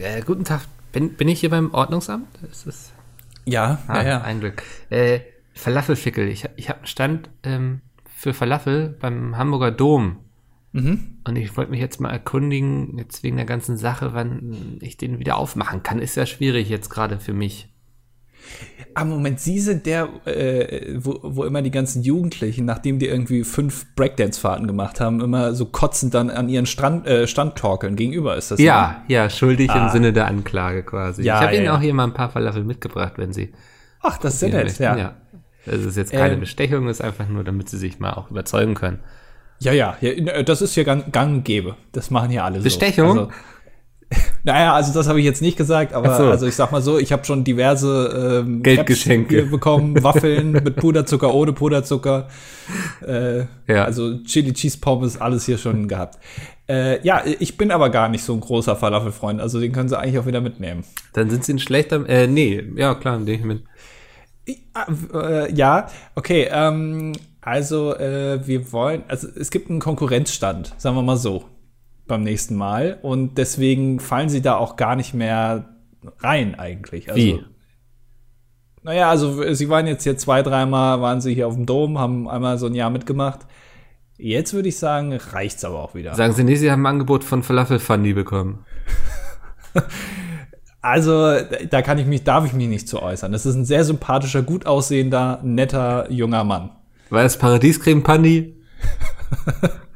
[0.00, 0.62] Äh, guten Tag.
[0.92, 2.26] Bin, bin ich hier beim Ordnungsamt?
[2.50, 2.92] Ist das
[3.44, 4.20] Ja, ah, ja, ja.
[4.22, 4.62] ein Glück.
[4.88, 5.20] Äh,
[5.52, 6.26] Falafelfickel.
[6.28, 7.82] Ich, ich habe einen Stand ähm,
[8.16, 10.16] für Falafel beim Hamburger Dom.
[10.72, 11.18] Mhm.
[11.24, 15.18] Und ich wollte mich jetzt mal erkundigen, jetzt wegen der ganzen Sache, wann ich den
[15.18, 15.98] wieder aufmachen kann.
[15.98, 17.68] Ist ja schwierig jetzt gerade für mich.
[18.94, 23.44] Ah, Moment, Sie sind der, äh, wo, wo immer die ganzen Jugendlichen, nachdem die irgendwie
[23.44, 27.96] fünf Breakdance-Fahrten gemacht haben, immer so kotzend dann an ihren Strand, äh, Stand torkeln.
[27.96, 28.58] Gegenüber ist das.
[28.58, 28.64] ne?
[28.66, 29.88] Ja, ja, schuldig im Ah.
[29.90, 31.22] Sinne der Anklage quasi.
[31.22, 31.76] Ja, ich habe ja, Ihnen ja.
[31.76, 33.52] auch hier mal ein paar Falafel mitgebracht, wenn Sie
[34.02, 34.96] Ach, das ist probieren nett, ja.
[34.96, 35.14] ja.
[35.66, 38.74] Das ist jetzt keine Ähm, Bestechung, ist einfach nur, damit Sie sich mal auch überzeugen
[38.74, 39.00] können.
[39.60, 41.76] Ja, ja, ja, äh, das ist ja gang, gang und gäbe.
[41.92, 43.12] Das machen hier alle Bestechung?
[43.14, 43.20] so.
[43.20, 43.32] Also,
[44.44, 46.24] naja, also das habe ich jetzt nicht gesagt, aber so.
[46.24, 49.44] also ich sag mal so, ich habe schon diverse ähm, Geldgeschenke.
[49.44, 52.28] Bekommen, Waffeln mit Puderzucker, ohne Puderzucker,
[53.06, 53.84] äh, Ja.
[53.84, 56.18] also Chili Cheese Pommes, alles hier schon gehabt.
[56.68, 59.98] Äh, ja, ich bin aber gar nicht so ein großer Falafelfreund, also den können Sie
[59.98, 60.84] eigentlich auch wieder mitnehmen.
[61.12, 63.62] Dann sind Sie ein schlechter, äh, nee, ja klar, nehme ich mit.
[64.74, 66.48] Ah, äh, ja, okay.
[66.50, 71.44] Ähm, also äh, wir wollen, also es gibt einen Konkurrenzstand, sagen wir mal so,
[72.10, 72.98] beim nächsten Mal.
[73.00, 75.76] Und deswegen fallen sie da auch gar nicht mehr
[76.18, 77.08] rein eigentlich.
[77.08, 77.44] Also, Wie?
[78.82, 82.28] Naja, also sie waren jetzt hier zwei, dreimal, waren sie hier auf dem Dom, haben
[82.28, 83.40] einmal so ein Jahr mitgemacht.
[84.16, 86.14] Jetzt würde ich sagen, reicht's aber auch wieder.
[86.14, 88.64] Sagen Sie nicht, Sie haben ein Angebot von Falafel Funny bekommen.
[90.82, 91.36] Also,
[91.68, 93.32] da kann ich mich, darf ich mich nicht zu äußern.
[93.32, 96.70] Das ist ein sehr sympathischer, gut aussehender, netter, junger Mann.
[97.10, 98.56] War das Paradiescreme Pandi?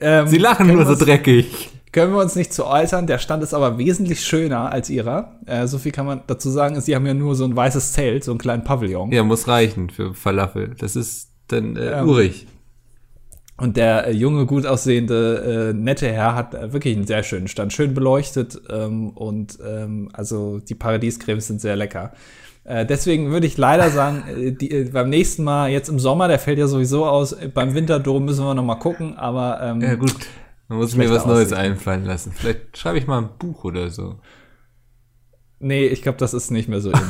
[0.00, 1.70] Ähm, Sie lachen nur so dreckig.
[1.92, 3.06] Können wir uns nicht zu äußern.
[3.06, 5.38] Der Stand ist aber wesentlich schöner als ihrer.
[5.46, 6.80] Äh, so viel kann man dazu sagen.
[6.80, 9.12] Sie haben ja nur so ein weißes Zelt, so einen kleinen Pavillon.
[9.12, 10.74] Ja, muss reichen für Falafel.
[10.78, 12.46] Das ist dann äh, Ähm, urig.
[13.56, 17.46] Und der äh, junge, gut aussehende, äh, nette Herr hat äh, wirklich einen sehr schönen
[17.46, 17.72] Stand.
[17.72, 18.60] Schön beleuchtet.
[18.68, 22.12] Ähm, und ähm, also die Paradiescremes sind sehr lecker.
[22.64, 26.28] Äh, deswegen würde ich leider sagen, äh, die, äh, beim nächsten Mal, jetzt im Sommer,
[26.28, 27.36] der fällt ja sowieso aus.
[27.52, 29.16] Beim Winterdom müssen wir noch mal gucken.
[29.18, 30.14] Aber ähm, Ja, gut.
[30.68, 32.32] Man muss mir was Neues einfallen lassen.
[32.34, 34.18] Vielleicht schreibe ich mal ein Buch oder so.
[35.58, 36.98] nee, ich glaube, das ist nicht mehr so in.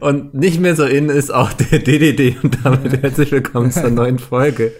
[0.00, 4.18] Und nicht mehr so in ist auch der DDD und damit herzlich willkommen zur neuen
[4.18, 4.72] Folge.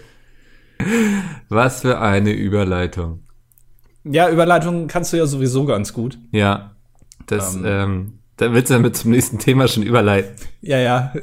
[1.49, 3.23] Was für eine Überleitung.
[4.03, 6.17] ja, Überleitung kannst du ja sowieso ganz gut.
[6.31, 6.72] Ja,
[7.27, 7.63] das, Ähm.
[7.65, 10.31] ähm, da willst du damit zum nächsten Thema schon überleiten.
[10.61, 11.13] Ja, ja.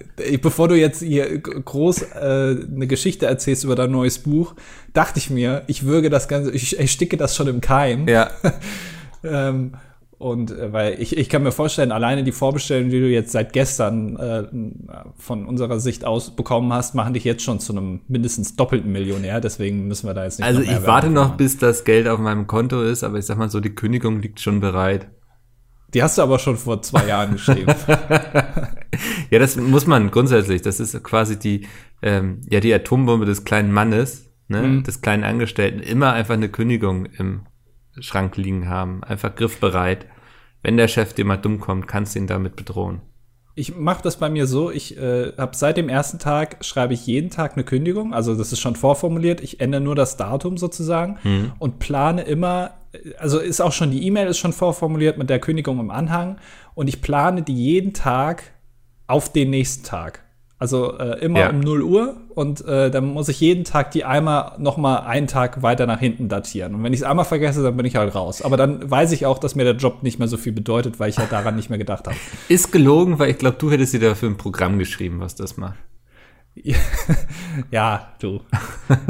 [0.43, 2.06] Bevor du jetzt hier groß äh,
[2.72, 4.55] eine Geschichte erzählst über dein neues Buch,
[4.93, 8.06] dachte ich mir, ich würge das Ganze, ich ersticke das schon im Keim.
[8.06, 8.31] Ja,
[9.22, 9.72] Ähm,
[10.19, 13.53] und äh, weil ich, ich kann mir vorstellen, alleine die Vorbestellungen, die du jetzt seit
[13.55, 14.44] gestern äh,
[15.16, 19.41] von unserer Sicht aus bekommen hast, machen dich jetzt schon zu einem mindestens doppelten Millionär.
[19.41, 21.37] Deswegen müssen wir da jetzt nicht also ich warte noch, machen.
[21.39, 24.41] bis das Geld auf meinem Konto ist, aber ich sag mal so, die Kündigung liegt
[24.41, 25.06] schon bereit.
[25.93, 27.73] Die hast du aber schon vor zwei Jahren geschrieben.
[29.31, 30.62] Ja, das muss man grundsätzlich.
[30.62, 31.67] Das ist quasi die,
[32.03, 34.83] ähm, ja, die Atombombe des kleinen Mannes, ne, Mhm.
[34.83, 35.78] des kleinen Angestellten.
[35.81, 37.43] Immer einfach eine Kündigung im
[38.01, 39.05] Schrank liegen haben.
[39.05, 40.06] Einfach griffbereit.
[40.62, 43.01] Wenn der Chef dir mal dumm kommt, kannst du ihn damit bedrohen.
[43.55, 47.07] Ich mache das bei mir so, ich äh, habe seit dem ersten Tag, schreibe ich
[47.07, 51.19] jeden Tag eine Kündigung, also das ist schon vorformuliert, ich ändere nur das Datum sozusagen
[51.59, 52.71] und plane immer,
[53.19, 56.39] also ist auch schon, die E-Mail ist schon vorformuliert mit der Kündigung im Anhang
[56.75, 58.43] und ich plane die jeden Tag
[59.06, 60.25] auf den nächsten Tag.
[60.59, 61.51] Also äh, immer Ja.
[61.51, 65.27] um 0 Uhr und äh, dann muss ich jeden Tag die einmal noch mal einen
[65.27, 66.75] Tag weiter nach hinten datieren.
[66.75, 68.43] Und wenn ich es einmal vergesse, dann bin ich halt raus.
[68.43, 71.09] Aber dann weiß ich auch, dass mir der Job nicht mehr so viel bedeutet, weil
[71.09, 72.17] ich ja daran nicht mehr gedacht habe.
[72.49, 75.78] Ist gelogen, weil ich glaube, du hättest dir dafür ein Programm geschrieben, was das macht.
[77.71, 78.41] Ja, du.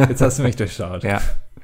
[0.08, 1.02] Jetzt hast du mich durchschaut.
[1.04, 1.20] Ja.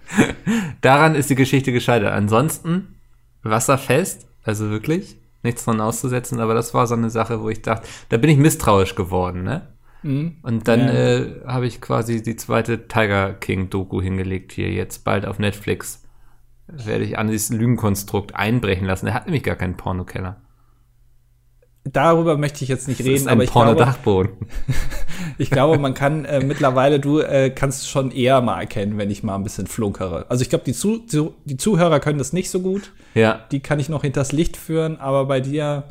[0.81, 2.13] Daran ist die Geschichte gescheitert.
[2.13, 2.97] Ansonsten
[3.43, 7.87] wasserfest, also wirklich nichts dran auszusetzen, aber das war so eine Sache, wo ich dachte,
[8.09, 9.69] da bin ich misstrauisch geworden, ne?
[10.43, 10.93] Und dann Ja.
[10.93, 16.05] äh, habe ich quasi die zweite Tiger King Doku hingelegt hier jetzt bald auf Netflix.
[16.69, 19.07] Werde ich an dieses Lügenkonstrukt einbrechen lassen.
[19.07, 20.37] Er hat nämlich gar keinen Pornokeller.
[21.93, 24.33] Darüber möchte ich jetzt nicht Das reden, ist ein aber ich glaube, Pornodachboden.
[25.39, 29.23] ich glaube, man kann äh, mittlerweile, du äh, kannst schon eher mal erkennen, wenn ich
[29.23, 30.27] mal ein bisschen flunkere.
[30.29, 31.05] Also ich glaube, die, Zu
[31.45, 32.93] die Zuhörer können das nicht so gut.
[33.15, 35.85] Ja, Die kann ich noch hinters Licht führen, aber bei dir,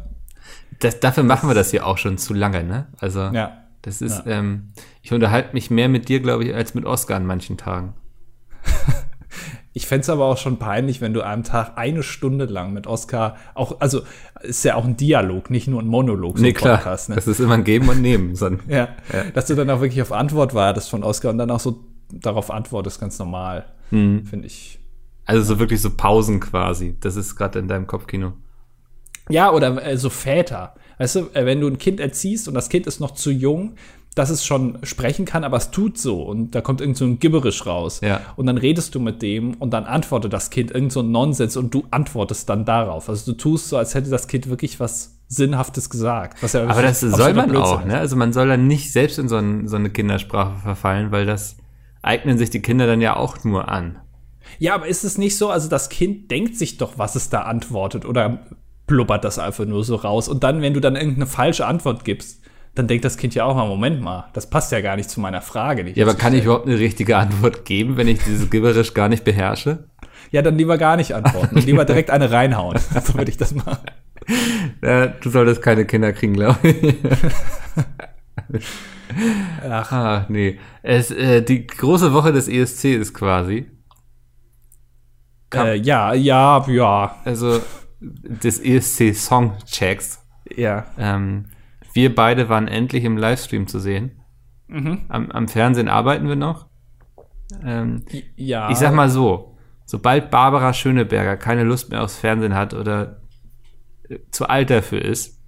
[0.79, 2.87] das, dafür machen wir das hier auch schon zu lange, ne?
[2.99, 3.61] Also ja.
[3.85, 4.71] Das ist, ähm,
[5.03, 7.93] ich unterhalte mich mehr mit dir, glaube ich, als mit Oscar an manchen Tagen.
[9.77, 13.35] Ich fänd's aber auch schon peinlich, wenn du am Tag eine Stunde lang mit Oscar
[13.55, 14.03] auch, also
[14.41, 17.15] ist ja auch ein Dialog, nicht nur ein Monolog, so ein Podcast, ne?
[17.15, 18.37] Das ist immer ein Geben und Nehmen.
[18.37, 18.87] So ein, Ja,
[19.33, 22.51] dass du dann auch wirklich auf Antwort wartest von Oscar und dann auch so darauf
[22.51, 23.65] antwortest, ganz normal.
[23.91, 24.25] Mhm.
[24.25, 24.79] Finde ich.
[25.25, 26.95] Also so wirklich so Pausen quasi.
[27.01, 28.31] Das ist gerade in deinem Kopfkino.
[29.27, 30.75] Ja, oder äh, so Väter.
[30.99, 33.75] Weißt du, äh, wenn du ein Kind erziehst und das Kind ist noch zu jung,
[34.15, 37.19] dass es schon sprechen kann, aber es tut so und da kommt irgend so ein
[37.19, 37.99] Gibberisch raus.
[38.01, 38.21] Ja.
[38.37, 41.57] Und dann redest du mit dem und dann antwortet das Kind irgend so ein Nonsens
[41.57, 43.09] und du antwortest dann darauf.
[43.09, 46.41] Also du tust so, als hätte das Kind wirklich was Sinnhaftes gesagt.
[46.53, 47.97] Ja aber das soll man auch, ne?
[47.97, 51.57] Also man soll dann nicht selbst in so, ein, so eine Kindersprache verfallen, weil das
[52.01, 53.97] eignen sich die Kinder dann ja auch nur an.
[54.59, 57.41] Ja, aber ist es nicht so, also das Kind denkt sich doch, was es da
[57.41, 58.45] antwortet oder
[58.87, 62.44] blubbert das einfach nur so raus und dann, wenn du dann irgendeine falsche Antwort gibst,
[62.75, 65.19] dann denkt das Kind ja auch mal, Moment mal, das passt ja gar nicht zu
[65.19, 65.89] meiner Frage.
[65.89, 69.23] ja, aber kann ich überhaupt eine richtige Antwort geben, wenn ich dieses Gibberisch gar nicht
[69.23, 69.85] beherrsche?
[70.31, 71.57] Ja, dann lieber gar nicht antworten.
[71.59, 72.77] lieber direkt eine reinhauen.
[73.03, 73.85] so würde ich das machen.
[74.83, 76.95] Ja, du solltest keine Kinder kriegen, glaube ich.
[79.69, 79.91] Ach.
[79.91, 80.59] Ah, nee.
[80.81, 83.71] Es, äh, die große Woche des ESC ist quasi.
[85.53, 87.15] Äh, ja, ja, ja.
[87.23, 87.61] Also
[88.01, 90.19] des ESC Songchecks.
[90.55, 90.85] Ja.
[90.97, 91.45] Ähm,
[91.95, 94.19] wir beide waren endlich im Livestream zu sehen.
[94.67, 95.05] Mhm.
[95.07, 96.67] Am, am, Fernsehen arbeiten wir noch.
[97.63, 98.03] Ähm,
[98.35, 98.69] ja.
[98.69, 99.55] Ich sag mal so,
[99.85, 103.21] sobald Barbara Schöneberger keine Lust mehr aufs Fernsehen hat oder
[104.09, 105.41] äh, zu alt dafür ist,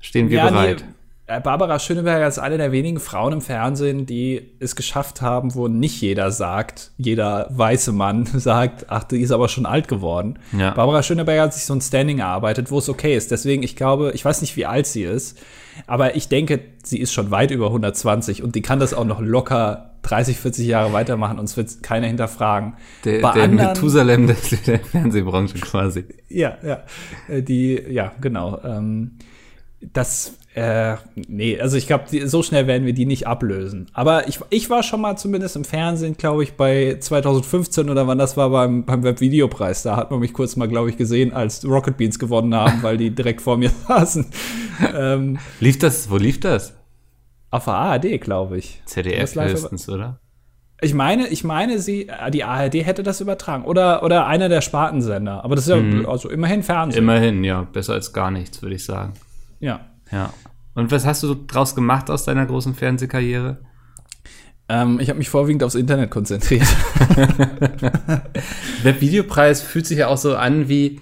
[0.00, 0.84] stehen wir ja, bereit.
[0.86, 0.94] Nee,
[1.26, 6.00] Barbara Schöneberger ist eine der wenigen Frauen im Fernsehen, die es geschafft haben, wo nicht
[6.00, 10.38] jeder sagt, jeder weiße Mann sagt, ach, die ist aber schon alt geworden.
[10.56, 10.70] Ja.
[10.70, 13.32] Barbara Schöneberger hat sich so ein Standing erarbeitet, wo es okay ist.
[13.32, 15.36] Deswegen, ich glaube, ich weiß nicht, wie alt sie ist,
[15.88, 19.20] aber ich denke, sie ist schon weit über 120 und die kann das auch noch
[19.20, 22.74] locker 30, 40 Jahre weitermachen und es wird keiner hinterfragen.
[23.04, 26.04] Der, Bei der anderen, Methusalem der, der Fernsehbranche quasi.
[26.28, 26.84] Ja, ja.
[27.28, 28.60] Äh, die, ja, genau.
[28.62, 29.18] Ähm,
[29.92, 33.88] das, äh, nee, also ich glaube, so schnell werden wir die nicht ablösen.
[33.92, 38.16] Aber ich, ich war schon mal zumindest im Fernsehen, glaube ich, bei 2015 oder wann
[38.16, 39.82] das war, beim, beim Webvideopreis.
[39.82, 42.96] Da hat man mich kurz mal, glaube ich, gesehen, als Rocket Beans gewonnen haben, weil
[42.96, 44.24] die direkt vor mir saßen.
[44.96, 46.74] ähm, lief das, wo lief das?
[47.50, 48.80] Auf der ARD, glaube ich.
[48.86, 50.20] ZDF höchstens, oder?
[50.80, 53.66] Ich meine, ich meine, sie, äh, die ARD hätte das übertragen.
[53.66, 55.44] Oder, oder einer der Spartensender.
[55.44, 56.06] Aber das ist ja mhm.
[56.06, 57.02] also immerhin Fernsehen.
[57.02, 57.68] Immerhin, ja.
[57.70, 59.12] Besser als gar nichts, würde ich sagen.
[59.60, 59.80] Ja.
[60.10, 60.32] Ja.
[60.76, 63.56] Und was hast du draus gemacht aus deiner großen Fernsehkarriere?
[64.68, 66.66] Ähm, ich habe mich vorwiegend aufs Internet konzentriert.
[68.82, 71.00] Webvideopreis fühlt sich ja auch so an wie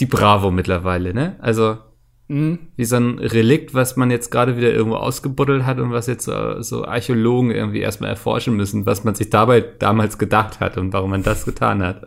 [0.00, 1.36] die Bravo mittlerweile, ne?
[1.38, 1.78] Also
[2.26, 2.58] mhm.
[2.74, 6.24] wie so ein Relikt, was man jetzt gerade wieder irgendwo ausgebuddelt hat und was jetzt
[6.24, 10.92] so, so Archäologen irgendwie erstmal erforschen müssen, was man sich dabei damals gedacht hat und
[10.92, 12.02] warum man das getan hat.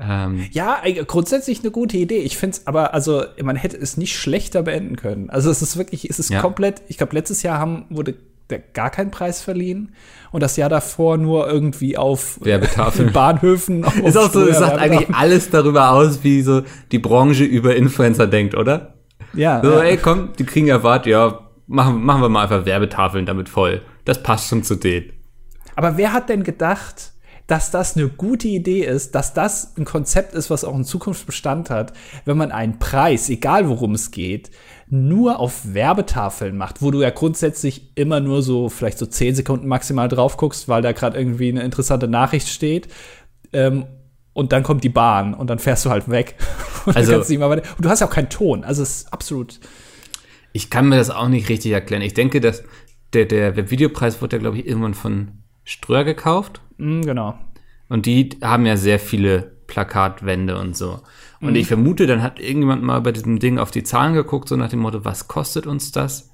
[0.00, 2.18] Ähm, ja, grundsätzlich eine gute Idee.
[2.18, 5.30] Ich finde es aber, also man hätte es nicht schlechter beenden können.
[5.30, 6.40] Also es ist wirklich, es ist ja.
[6.40, 8.14] komplett, ich glaube, letztes Jahr haben, wurde
[8.74, 9.92] gar keinen Preis verliehen
[10.30, 13.12] und das Jahr davor nur irgendwie auf Werbetafeln.
[13.12, 13.84] Bahnhöfen.
[14.04, 18.26] ist auch so, es sagt eigentlich alles darüber aus, wie so die Branche über Influencer
[18.26, 18.94] denkt, oder?
[19.34, 19.60] Ja.
[19.62, 19.82] So, ja.
[19.82, 23.82] ey, komm, die kriegen ja Wart, ja, machen, machen wir mal einfach Werbetafeln damit voll.
[24.04, 25.12] Das passt schon zu denen.
[25.74, 27.12] Aber wer hat denn gedacht,
[27.46, 31.26] dass das eine gute Idee ist, dass das ein Konzept ist, was auch in Zukunft
[31.26, 31.92] Bestand hat,
[32.24, 34.50] wenn man einen Preis, egal worum es geht,
[34.88, 39.68] nur auf Werbetafeln macht, wo du ja grundsätzlich immer nur so vielleicht so zehn Sekunden
[39.68, 42.88] maximal drauf guckst, weil da gerade irgendwie eine interessante Nachricht steht.
[43.52, 43.86] Ähm,
[44.32, 46.36] und dann kommt die Bahn und dann fährst du halt weg.
[46.86, 48.62] Und, also, du, und du hast ja auch keinen Ton.
[48.62, 49.58] Also es ist absolut.
[50.52, 52.00] Ich kann mir das auch nicht richtig erklären.
[52.00, 52.62] Ich denke, dass
[53.12, 55.32] der, der Webvideopreis wurde ja, glaube ich, irgendwann von
[55.64, 56.60] Ströer gekauft.
[56.78, 57.38] Mm, genau.
[57.88, 61.00] Und die haben ja sehr viele Plakatwände und so.
[61.40, 61.56] Und mhm.
[61.56, 64.68] ich vermute, dann hat irgendjemand mal bei diesem Ding auf die Zahlen geguckt, so nach
[64.68, 66.30] dem Motto, was kostet uns das?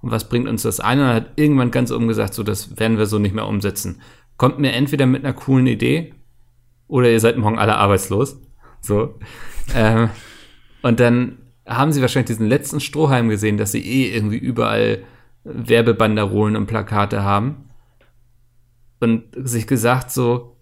[0.00, 0.98] Und was bringt uns das ein?
[0.98, 4.02] Und dann hat irgendwann ganz oben gesagt, so, das werden wir so nicht mehr umsetzen.
[4.36, 6.14] Kommt mir entweder mit einer coolen Idee
[6.88, 8.40] oder ihr seid morgen alle arbeitslos.
[8.80, 9.18] So.
[9.74, 10.10] ähm,
[10.82, 15.04] und dann haben sie wahrscheinlich diesen letzten Strohhalm gesehen, dass sie eh irgendwie überall
[15.44, 17.64] Werbebanderolen und Plakate haben
[19.00, 20.56] und sich gesagt so,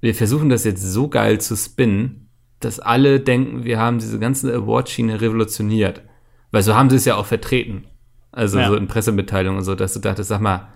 [0.00, 2.28] wir versuchen das jetzt so geil zu spinnen,
[2.60, 6.02] dass alle denken, wir haben diese ganze Award-Schiene revolutioniert.
[6.50, 7.86] Weil so haben sie es ja auch vertreten.
[8.32, 8.68] Also ja.
[8.68, 10.68] so in Pressemitteilungen und so, dass du dachtest, sag mal,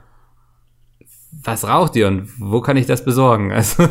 [1.42, 3.52] was raucht ihr und wo kann ich das besorgen?
[3.52, 3.88] Also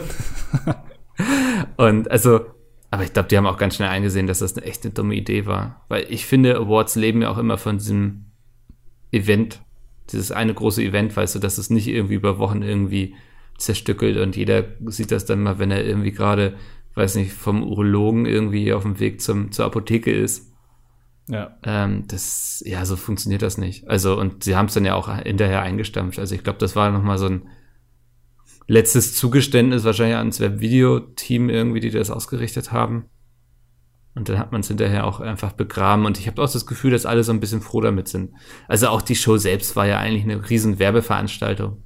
[1.78, 2.46] und also,
[2.90, 5.46] aber ich glaube, die haben auch ganz schnell eingesehen, dass das eine echte dumme Idee
[5.46, 5.84] war.
[5.88, 8.26] Weil ich finde, Awards leben ja auch immer von diesem
[9.12, 9.62] Event
[10.12, 13.16] dieses eine große Event, weißt du, dass es nicht irgendwie über Wochen irgendwie
[13.58, 16.56] zerstückelt und jeder sieht das dann mal, wenn er irgendwie gerade,
[16.96, 20.52] weiß nicht, vom Urologen irgendwie auf dem Weg zum, zur Apotheke ist.
[21.30, 21.58] Ja.
[21.64, 23.88] Ähm, das, ja, so funktioniert das nicht.
[23.88, 26.20] Also, und sie haben es dann ja auch hinterher eingestampft.
[26.20, 27.48] Also, ich glaube, das war nochmal so ein
[28.68, 33.06] letztes Zugeständnis wahrscheinlich ans Webvideo-Team irgendwie, die das ausgerichtet haben.
[34.16, 36.06] Und dann hat man es hinterher auch einfach begraben.
[36.06, 38.32] Und ich habe auch das Gefühl, dass alle so ein bisschen froh damit sind.
[38.68, 41.78] Also auch die Show selbst war ja eigentlich eine riesen Werbeveranstaltung.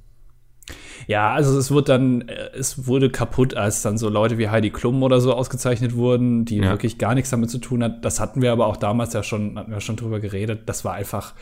[1.06, 4.68] Ja, also es wurde dann, äh, es wurde kaputt, als dann so Leute wie Heidi
[4.68, 6.64] Klum oder so ausgezeichnet wurden, die ja.
[6.64, 8.04] wirklich gar nichts damit zu tun hat.
[8.04, 10.62] Das hatten wir aber auch damals ja schon, hatten wir schon drüber geredet.
[10.66, 11.32] Das war einfach,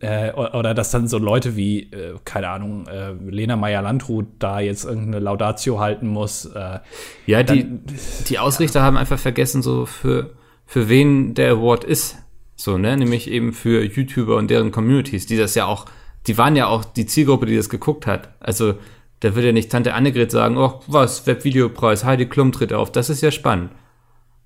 [0.00, 4.84] äh, oder dass dann so Leute wie, äh, keine Ahnung, äh, Lena Meyer-Landrut da jetzt
[4.84, 6.44] irgendeine Laudatio halten muss.
[6.46, 6.80] Äh,
[7.26, 7.82] ja, die, dann,
[8.28, 8.84] die Ausrichter ja.
[8.84, 10.34] haben einfach vergessen, so für,
[10.66, 12.16] für wen der Award ist.
[12.56, 12.96] So, ne?
[12.96, 15.86] Nämlich eben für YouTuber und deren Communities, die das ja auch,
[16.26, 18.30] die waren ja auch die Zielgruppe, die das geguckt hat.
[18.40, 18.74] Also
[19.20, 23.08] da würde ja nicht Tante Annegret sagen, oh, was, Webvideopreis, Heidi Klum tritt auf, das
[23.08, 23.70] ist ja spannend.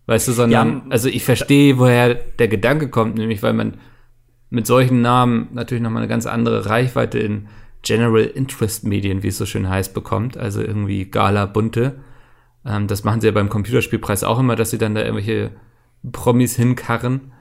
[0.06, 3.74] Weißt du, sondern, ja, also ich verstehe, woher der Gedanke kommt, nämlich weil man
[4.50, 7.48] mit solchen Namen natürlich nochmal eine ganz andere Reichweite in
[7.82, 10.36] General Interest Medien, wie es so schön heißt, bekommt.
[10.36, 12.00] Also irgendwie Gala, Bunte.
[12.64, 15.52] Ähm, das machen sie ja beim Computerspielpreis auch immer, dass sie dann da irgendwelche
[16.12, 17.32] Promis hinkarren.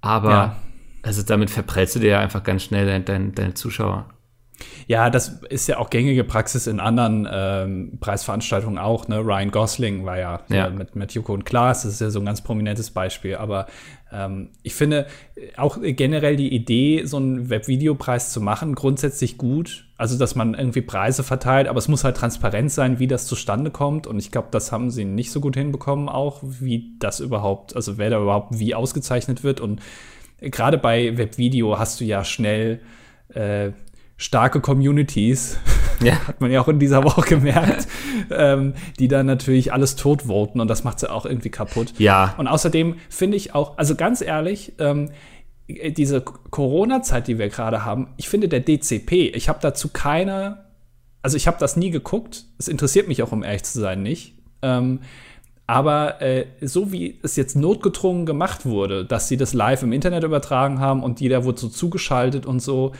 [0.00, 0.56] Aber, ja.
[1.02, 4.11] also damit verprellst du dir ja einfach ganz schnell deine, deine, deine Zuschauer.
[4.86, 9.08] Ja, das ist ja auch gängige Praxis in anderen ähm, Preisveranstaltungen auch.
[9.08, 9.18] Ne?
[9.18, 10.70] Ryan Gosling war ja, ja.
[10.70, 13.36] mit, mit Joko und Klaas, das ist ja so ein ganz prominentes Beispiel.
[13.36, 13.66] Aber
[14.12, 15.06] ähm, ich finde
[15.56, 19.86] auch generell die Idee, so einen Webvideopreis zu machen, grundsätzlich gut.
[19.96, 23.70] Also, dass man irgendwie Preise verteilt, aber es muss halt transparent sein, wie das zustande
[23.70, 24.06] kommt.
[24.06, 27.98] Und ich glaube, das haben sie nicht so gut hinbekommen, auch wie das überhaupt, also
[27.98, 29.60] wer da überhaupt wie ausgezeichnet wird.
[29.60, 29.80] Und
[30.40, 32.80] gerade bei Webvideo hast du ja schnell
[33.28, 33.70] äh,
[34.22, 35.58] starke Communities,
[36.00, 36.14] ja.
[36.28, 37.88] hat man ja auch in dieser Woche gemerkt,
[38.30, 41.92] ähm, die dann natürlich alles totvoten und das macht sie auch irgendwie kaputt.
[41.98, 42.34] Ja.
[42.38, 45.10] Und außerdem finde ich auch, also ganz ehrlich, ähm,
[45.68, 50.66] diese Corona-Zeit, die wir gerade haben, ich finde der DCP, ich habe dazu keine,
[51.22, 54.34] also ich habe das nie geguckt, es interessiert mich auch, um ehrlich zu sein, nicht.
[54.62, 55.00] Ähm,
[55.66, 60.22] aber äh, so wie es jetzt notgedrungen gemacht wurde, dass sie das live im Internet
[60.22, 62.92] übertragen haben und jeder wurde so zugeschaltet und so,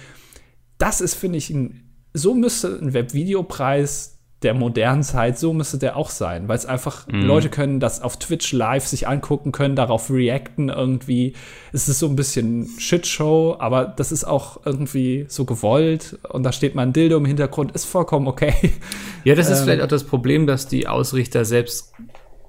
[0.83, 5.97] das ist, finde ich, ein, so müsste ein Webvideopreis der modernen Zeit, so müsste der
[5.97, 7.23] auch sein, weil es einfach mhm.
[7.23, 11.35] Leute können das auf Twitch live sich angucken können, darauf reacten irgendwie.
[11.73, 16.51] Es ist so ein bisschen Shitshow, aber das ist auch irgendwie so gewollt und da
[16.51, 18.55] steht mal ein Dildo im Hintergrund, ist vollkommen okay.
[19.25, 21.93] Ja, das ist ähm, vielleicht auch das Problem, dass die Ausrichter selbst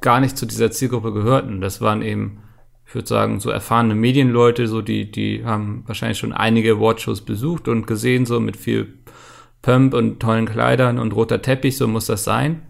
[0.02, 1.62] gar nicht zu dieser Zielgruppe gehörten.
[1.62, 2.40] Das waren eben
[2.94, 7.68] ich würde sagen, so erfahrene Medienleute, so die, die haben wahrscheinlich schon einige Awardshows besucht
[7.68, 9.00] und gesehen, so mit viel
[9.64, 12.62] Pump und tollen Kleidern und roter Teppich, so muss das sein.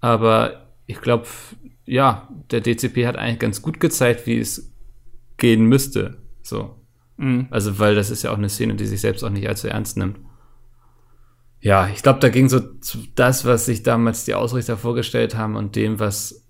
[0.00, 1.26] Aber ich glaube,
[1.84, 4.74] ja, der DCP hat eigentlich ganz gut gezeigt, wie es
[5.36, 6.16] gehen müsste.
[6.42, 6.74] So.
[7.16, 7.46] Mhm.
[7.50, 9.96] Also, weil das ist ja auch eine Szene, die sich selbst auch nicht allzu ernst
[9.96, 10.18] nimmt.
[11.60, 12.58] Ja, ich glaube, da ging so
[13.14, 16.43] das, was sich damals die Ausrichter vorgestellt haben und dem, was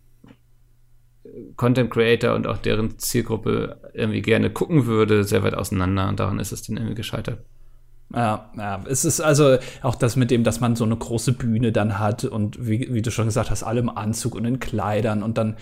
[1.56, 6.38] Content Creator und auch deren Zielgruppe irgendwie gerne gucken würde, sehr weit auseinander und daran
[6.38, 7.38] ist es dann irgendwie gescheitert.
[8.14, 11.72] Ja, ja, es ist also auch das mit dem, dass man so eine große Bühne
[11.72, 15.22] dann hat und wie, wie du schon gesagt hast, alle im Anzug und in Kleidern
[15.22, 15.56] und dann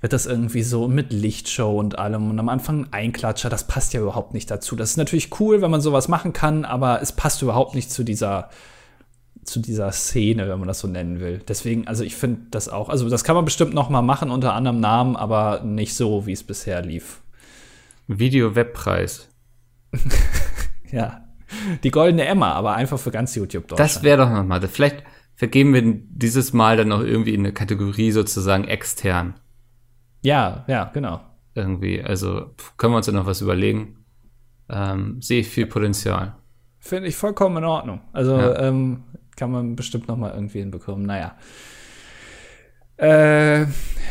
[0.00, 3.94] wird das irgendwie so mit Lichtshow und allem und am Anfang ein Einklatscher, das passt
[3.94, 4.76] ja überhaupt nicht dazu.
[4.76, 8.04] Das ist natürlich cool, wenn man sowas machen kann, aber es passt überhaupt nicht zu
[8.04, 8.50] dieser
[9.44, 11.40] zu dieser Szene, wenn man das so nennen will.
[11.46, 14.54] Deswegen, also ich finde das auch, also das kann man bestimmt noch mal machen unter
[14.54, 17.22] anderem Namen, aber nicht so, wie es bisher lief.
[18.06, 19.28] Video-Webpreis.
[20.90, 21.24] ja.
[21.82, 23.80] Die goldene Emma, aber einfach für ganz YouTube Deutschland.
[23.80, 27.52] Das wäre doch noch mal, vielleicht vergeben wir dieses Mal dann noch irgendwie in eine
[27.52, 29.34] Kategorie sozusagen extern.
[30.22, 31.20] Ja, ja, genau.
[31.54, 34.04] Irgendwie, also können wir uns ja noch was überlegen.
[34.68, 36.34] Ähm, sehe ich viel Potenzial.
[36.78, 38.00] Finde ich vollkommen in Ordnung.
[38.12, 38.58] Also ja.
[38.58, 39.04] ähm,
[39.36, 41.06] kann man bestimmt noch mal irgendwie hinbekommen.
[41.06, 41.36] Naja.
[42.96, 43.66] Äh,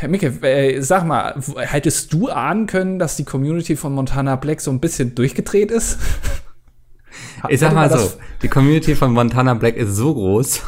[0.08, 4.72] Micke, äh, sag mal, hättest du ahnen können, dass die Community von Montana Black so
[4.72, 6.00] ein bisschen durchgedreht ist?
[7.50, 8.12] ich sag mal so,
[8.42, 10.62] die Community von Montana Black ist so groß,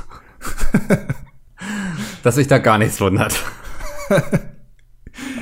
[2.23, 3.43] dass sich da gar nichts wundert.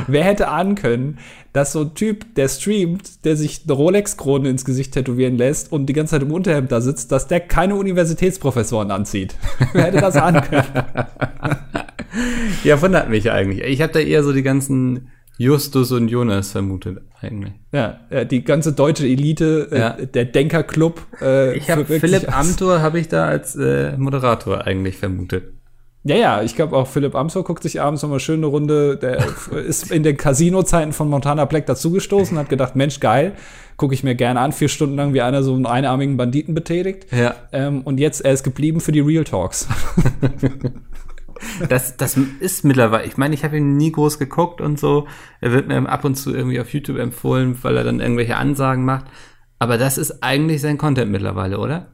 [0.07, 1.19] Wer hätte ahnen können,
[1.53, 5.85] dass so ein Typ, der streamt, der sich eine Rolex-Krone ins Gesicht tätowieren lässt und
[5.85, 9.35] die ganze Zeit im Unterhemd da sitzt, dass der keine Universitätsprofessoren anzieht?
[9.73, 10.65] Wer hätte das ahnen können?
[12.63, 13.63] ja, wundert mich eigentlich.
[13.63, 17.53] Ich habe da eher so die ganzen Justus und Jonas vermutet eigentlich.
[17.71, 19.89] Ja, die ganze deutsche Elite, äh, ja.
[19.91, 21.01] der Denkerclub.
[21.21, 25.53] Äh, ich habe Philipp Amthor habe ich da als äh, Moderator eigentlich vermutet.
[26.05, 29.25] Ja, ja, ich glaube auch Philipp Amthor guckt sich abends nochmal schön eine Runde, der
[29.65, 33.33] ist in den Casino-Zeiten von Montana Black dazugestoßen, hat gedacht, Mensch, geil,
[33.77, 37.07] gucke ich mir gerne an, vier Stunden lang, wie einer so einen einarmigen Banditen betätigt.
[37.11, 37.35] Ja.
[37.53, 39.69] Ähm, und jetzt, er ist geblieben für die Real Talks.
[41.69, 45.07] das, das ist mittlerweile, ich meine, ich habe ihn nie groß geguckt und so.
[45.39, 48.83] Er wird mir ab und zu irgendwie auf YouTube empfohlen, weil er dann irgendwelche Ansagen
[48.83, 49.05] macht.
[49.57, 51.92] Aber das ist eigentlich sein Content mittlerweile, oder?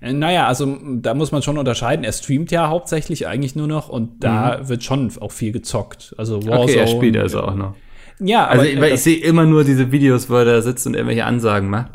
[0.00, 2.04] Äh, naja, also da muss man schon unterscheiden.
[2.04, 4.68] Er streamt ja hauptsächlich eigentlich nur noch und da mhm.
[4.68, 6.14] wird schon auch viel gezockt.
[6.18, 6.62] Also Warzone.
[6.62, 7.74] Okay, er spielt also auch noch.
[8.20, 10.94] Ja, also, aber, weil ich sehe immer nur diese Videos, wo er da sitzt und
[10.94, 11.92] irgendwelche Ansagen macht.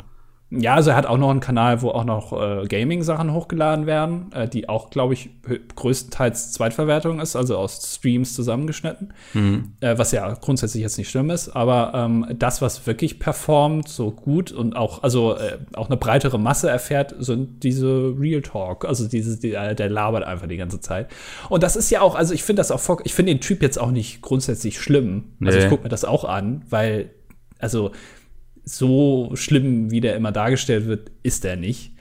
[0.52, 4.32] Ja, also er hat auch noch einen Kanal, wo auch noch äh, Gaming-Sachen hochgeladen werden,
[4.32, 5.30] äh, die auch, glaube ich,
[5.76, 9.72] größtenteils Zweitverwertung ist, also aus Streams zusammengeschnitten, mhm.
[9.78, 11.50] äh, was ja grundsätzlich jetzt nicht schlimm ist.
[11.50, 16.38] Aber ähm, das, was wirklich performt, so gut und auch, also äh, auch eine breitere
[16.38, 18.84] Masse erfährt, sind diese Real Talk.
[18.84, 21.10] Also diese, die, äh, der labert einfach die ganze Zeit.
[21.48, 23.78] Und das ist ja auch, also ich finde das auch, ich finde den Typ jetzt
[23.78, 25.34] auch nicht grundsätzlich schlimm.
[25.38, 25.46] Nee.
[25.46, 27.10] Also ich gucke mir das auch an, weil,
[27.60, 27.92] also
[28.64, 31.92] so schlimm, wie der immer dargestellt wird, ist er nicht.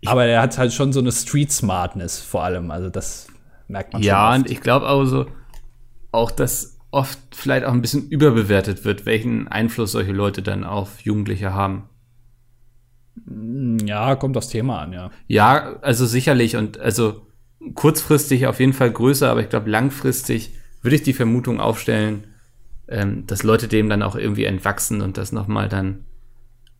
[0.00, 2.70] Ich Aber er hat halt schon so eine Street Smartness vor allem.
[2.70, 3.26] Also das
[3.68, 4.20] merkt man ja, schon.
[4.20, 5.26] Ja, und ich glaube auch so,
[6.12, 11.00] auch dass oft vielleicht auch ein bisschen überbewertet wird, welchen Einfluss solche Leute dann auf
[11.00, 11.88] Jugendliche haben.
[13.84, 15.10] Ja, kommt das Thema an, ja.
[15.26, 17.26] Ja, also sicherlich und also
[17.74, 22.26] kurzfristig auf jeden Fall größer, aber ich glaube langfristig würde ich die Vermutung aufstellen,
[22.88, 26.04] ähm, dass Leute dem dann auch irgendwie entwachsen und das nochmal dann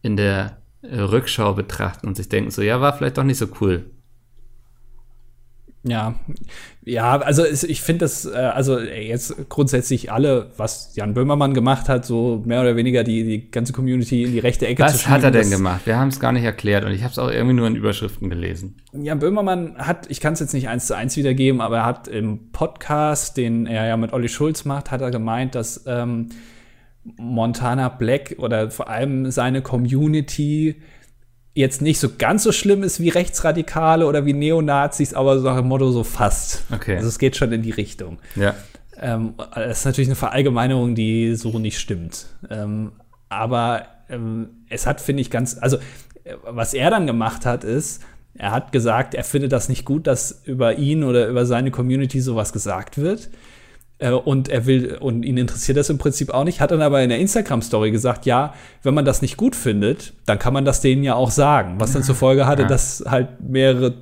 [0.03, 3.92] in der Rückschau betrachten und sich denken, so, ja, war vielleicht doch nicht so cool.
[5.85, 6.15] Ja,
[6.85, 12.05] ja, also ich finde das, äh, also jetzt grundsätzlich alle, was Jan Böhmermann gemacht hat,
[12.07, 15.15] so mehr oder weniger die, die ganze Community in die rechte Ecke was zu schieben.
[15.15, 15.81] Was hat er denn gemacht?
[15.85, 18.31] Wir haben es gar nicht erklärt und ich habe es auch irgendwie nur in Überschriften
[18.31, 18.77] gelesen.
[18.93, 22.07] Jan Böhmermann hat, ich kann es jetzt nicht eins zu eins wiedergeben, aber er hat
[22.07, 26.29] im Podcast, den er ja mit Olli Schulz macht, hat er gemeint, dass ähm,
[27.17, 30.77] Montana Black oder vor allem seine Community
[31.55, 35.57] jetzt nicht so ganz so schlimm ist wie Rechtsradikale oder wie Neonazis, aber so nach
[35.59, 36.65] dem Motto so fast.
[36.73, 36.97] Okay.
[36.97, 38.19] Also es geht schon in die Richtung.
[38.37, 38.55] Ja.
[38.99, 42.27] Ähm, das ist natürlich eine Verallgemeinerung, die so nicht stimmt.
[42.51, 42.93] Ähm,
[43.29, 45.79] aber ähm, es hat, finde ich, ganz, also
[46.45, 48.03] was er dann gemacht hat, ist,
[48.35, 52.21] er hat gesagt, er findet das nicht gut, dass über ihn oder über seine Community
[52.21, 53.29] sowas gesagt wird.
[54.03, 57.03] Äh, und er will, und ihn interessiert das im Prinzip auch nicht, hat dann aber
[57.03, 60.81] in der Instagram-Story gesagt, ja, wenn man das nicht gut findet, dann kann man das
[60.81, 61.77] denen ja auch sagen.
[61.79, 62.69] Was dann zur Folge hatte, ja.
[62.69, 63.95] dass halt mehrere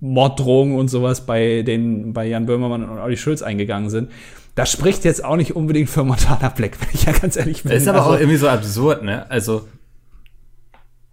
[0.00, 4.10] Morddrohungen und sowas bei den, bei Jan Böhmermann und Olli Schulz eingegangen sind.
[4.56, 7.72] Das spricht jetzt auch nicht unbedingt für Montana Black, wenn ich ja ganz ehrlich bin.
[7.72, 9.28] Das ist aber also, auch irgendwie so absurd, ne?
[9.30, 9.68] Also,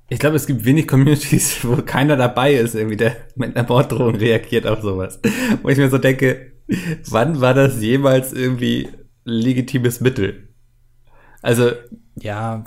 [0.10, 4.15] ich glaube, es gibt wenig Communities, wo keiner dabei ist, irgendwie, der mit einer Morddrohung
[4.15, 5.19] reagiert auf sowas.
[5.62, 6.50] Wo ich mir so denke,
[7.10, 8.89] Wann war das jemals irgendwie
[9.23, 10.47] legitimes Mittel?
[11.41, 11.71] Also,
[12.15, 12.63] ja.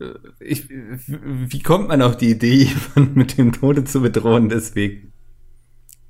[0.00, 0.06] Äh,
[0.40, 5.12] ich, wie kommt man auf die Idee, jemanden mit dem Tode zu bedrohen deswegen?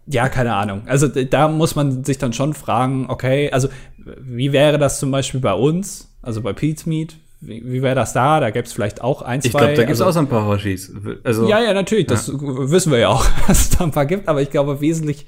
[0.07, 0.83] Ja, keine Ahnung.
[0.87, 5.41] Also da muss man sich dann schon fragen, okay, also wie wäre das zum Beispiel
[5.41, 7.17] bei uns, also bei Pete's Meat?
[7.41, 8.41] Wie, wie wäre das da?
[8.41, 9.47] Da gäbe es vielleicht auch ein, zwei.
[9.47, 10.93] Ich glaube, da gibt es also, auch so ein paar Hoshis.
[11.23, 12.07] Also, ja, ja, natürlich.
[12.07, 12.35] Das ja.
[12.41, 14.29] wissen wir ja auch, dass es da ein paar gibt.
[14.29, 15.27] Aber ich glaube, wesentlich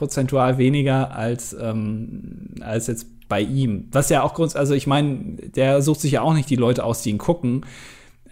[0.00, 3.86] prozentual weniger als, ähm, als jetzt bei ihm.
[3.92, 6.84] Was ja auch grundsätzlich, also ich meine, der sucht sich ja auch nicht die Leute
[6.84, 7.66] aus, die ihn gucken.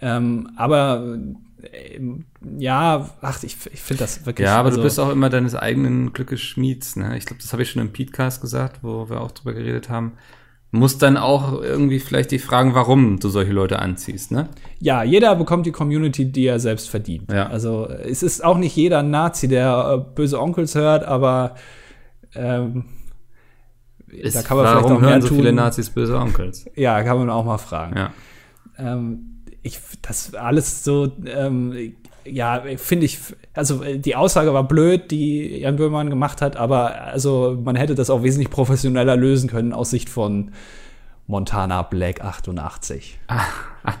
[0.01, 1.19] Ähm, aber
[1.61, 1.99] äh,
[2.57, 4.47] ja, ach, ich, ich finde das wirklich.
[4.47, 6.95] Ja, aber also, du bist auch immer deines eigenen Glückes Schmieds.
[6.95, 7.15] Ne?
[7.19, 10.13] Ich glaube, das habe ich schon im Podcast gesagt, wo wir auch drüber geredet haben
[10.71, 14.49] muss dann auch irgendwie vielleicht die fragen, warum du solche Leute anziehst, ne?
[14.79, 17.31] Ja, jeder bekommt die Community, die er selbst verdient.
[17.31, 17.47] Ja.
[17.47, 21.55] Also es ist auch nicht jeder Nazi, der äh, böse Onkels hört, aber
[22.35, 22.85] ähm,
[24.07, 25.37] ist, da kann man warum vielleicht auch mehr hören so tun.
[25.37, 26.65] viele Nazis böse Onkels?
[26.75, 27.97] Ja, kann man auch mal fragen.
[27.97, 28.13] Ja.
[28.77, 31.93] Ähm, ich, das alles so ähm,
[32.31, 33.19] ja, finde ich,
[33.53, 37.95] also äh, die Aussage war blöd, die Jan Böhmermann gemacht hat, aber also man hätte
[37.95, 40.51] das auch wesentlich professioneller lösen können aus Sicht von
[41.27, 43.19] Montana Black 88.
[43.27, 43.43] Ah,
[43.83, 43.93] ah.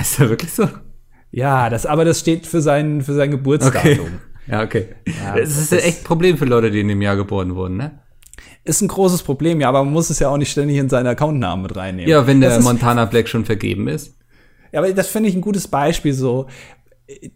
[0.00, 0.68] Ist ja wirklich so?
[1.30, 4.06] Ja, das, aber das steht für sein, für sein Geburtsdatum.
[4.06, 4.10] Okay.
[4.46, 4.88] Ja, okay.
[5.06, 7.76] Ja, das ist ja echt ein Problem für Leute, die in dem Jahr geboren wurden,
[7.76, 8.00] ne?
[8.64, 11.06] Ist ein großes Problem, ja, aber man muss es ja auch nicht ständig in seinen
[11.06, 12.10] Accountnamen mit reinnehmen.
[12.10, 14.16] Ja, wenn der Montana Black schon vergeben ist.
[14.72, 16.46] Ja, aber das finde ich ein gutes Beispiel so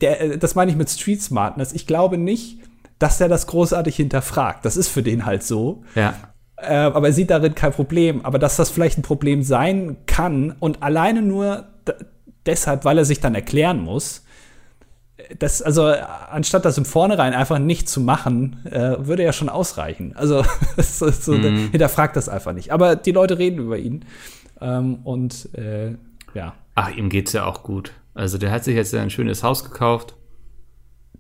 [0.01, 1.73] der, das meine ich mit Street Smartness.
[1.73, 2.59] Ich glaube nicht,
[2.99, 4.65] dass er das großartig hinterfragt.
[4.65, 5.83] Das ist für den halt so.
[5.95, 6.15] Ja.
[6.57, 8.25] Äh, aber er sieht darin kein Problem.
[8.25, 11.67] Aber dass das vielleicht ein Problem sein kann und alleine nur
[12.47, 14.25] deshalb, weil er sich dann erklären muss,
[15.39, 20.15] das, also anstatt das im Vornherein einfach nicht zu machen, äh, würde ja schon ausreichen.
[20.17, 20.45] Also
[20.77, 21.71] so, so, mm.
[21.71, 22.73] hinterfragt das einfach nicht.
[22.73, 24.05] Aber die Leute reden über ihn.
[24.61, 25.93] Ähm, und äh,
[26.35, 26.55] ja.
[26.75, 27.93] Ach, ihm geht's ja auch gut.
[28.15, 30.15] Also der hat sich jetzt ein schönes Haus gekauft.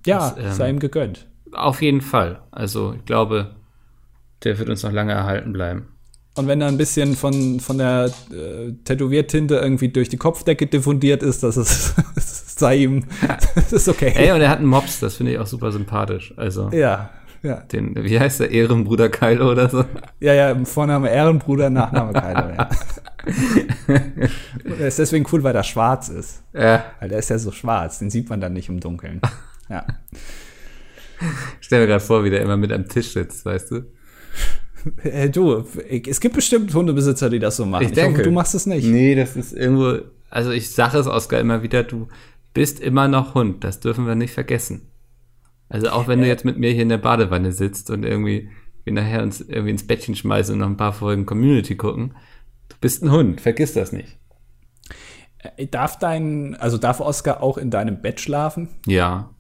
[0.06, 1.28] Ja, das, ähm, sei ihm gegönnt.
[1.52, 2.42] Auf jeden Fall.
[2.50, 3.56] Also ich glaube,
[4.44, 5.88] der wird uns noch lange erhalten bleiben.
[6.36, 11.22] Und wenn da ein bisschen von, von der äh, Tätowiertinte irgendwie durch die Kopfdecke diffundiert
[11.22, 11.94] ist, das ist,
[12.58, 13.04] sei ihm,
[13.54, 14.12] das ist okay.
[14.16, 16.34] Ey, und er hat einen Mops, das finde ich auch super sympathisch.
[16.36, 16.70] Also.
[16.70, 17.10] Ja,
[17.44, 17.56] ja.
[17.60, 18.50] Den, wie heißt der?
[18.50, 19.84] Ehrenbruder Kylo oder so?
[20.18, 22.70] Ja, ja, Vorname Ehrenbruder, Nachname Kylo, ja.
[24.78, 26.42] er ist deswegen cool, weil er schwarz ist.
[26.52, 26.84] Ja.
[27.00, 29.20] Weil der ist ja so schwarz, den sieht man dann nicht im Dunkeln.
[29.68, 29.86] Ja.
[31.60, 33.84] Ich stell mir gerade vor, wie der immer mit am Tisch sitzt, weißt du?
[35.00, 35.64] Hey, du,
[36.06, 37.84] es gibt bestimmt Hundebesitzer, die das so machen.
[37.84, 38.86] Ich, ich denke, hoffe, du machst es nicht.
[38.86, 42.08] Nee, das ist irgendwo, also ich sage es Oskar immer wieder, du
[42.52, 44.90] bist immer noch Hund, das dürfen wir nicht vergessen.
[45.74, 48.48] Also auch wenn du jetzt mit mir hier in der Badewanne sitzt und irgendwie
[48.84, 52.14] wir nachher uns irgendwie ins Bettchen schmeißen und noch ein paar Folgen Community gucken,
[52.68, 54.16] du bist ein Hund, vergiss das nicht.
[55.56, 58.68] Äh, darf dein, also darf Oskar auch in deinem Bett schlafen?
[58.86, 59.30] Ja.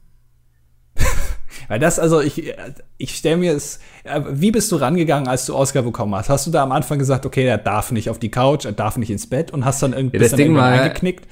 [1.68, 2.52] Weil das, also ich,
[2.98, 6.30] ich stelle mir es, äh, wie bist du rangegangen, als du Oscar bekommen hast?
[6.30, 8.96] Hast du da am Anfang gesagt, okay, er darf nicht auf die Couch, er darf
[8.96, 11.28] nicht ins Bett und hast dann irgendwie ja, das Ding war, eingeknickt?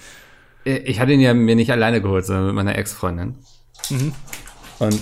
[0.65, 3.35] Äh, ich hatte ihn ja mir nicht alleine geholt, sondern mit meiner Ex-Freundin.
[3.91, 4.12] Mhm.
[4.83, 5.01] Und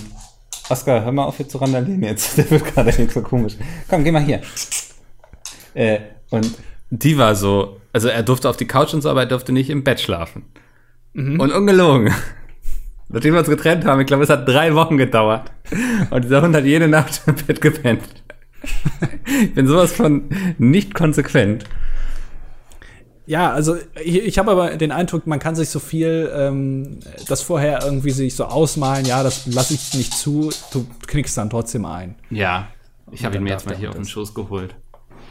[0.69, 2.37] Oscar, hör mal auf hier zu randalieren jetzt.
[2.37, 3.55] Der wird gerade nicht so komisch.
[3.89, 4.41] Komm, geh mal hier.
[5.73, 6.51] Äh, und
[6.91, 9.69] die war so, also er durfte auf die Couch und so, aber er durfte nicht
[9.71, 10.43] im Bett schlafen.
[11.13, 11.39] Mhm.
[11.39, 12.13] Und ungelogen.
[13.09, 15.51] Nachdem wir uns getrennt haben, ich glaube, es hat drei Wochen gedauert.
[16.11, 18.03] Und dieser Hund hat jede Nacht im Bett gepennt.
[19.25, 21.65] Ich bin sowas von nicht konsequent.
[23.31, 27.41] Ja, also ich, ich habe aber den Eindruck, man kann sich so viel ähm, das
[27.41, 31.85] vorher irgendwie sich so ausmalen, ja, das lasse ich nicht zu, du knickst dann trotzdem
[31.85, 32.15] ein.
[32.29, 32.67] Ja,
[33.09, 34.75] ich habe ihn mir jetzt mal hier auf den Schoß geholt.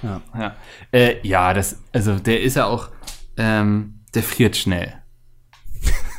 [0.03, 0.57] Ja, ja.
[0.93, 2.89] Äh, ja das, also der ist ja auch,
[3.37, 4.95] ähm, der friert schnell.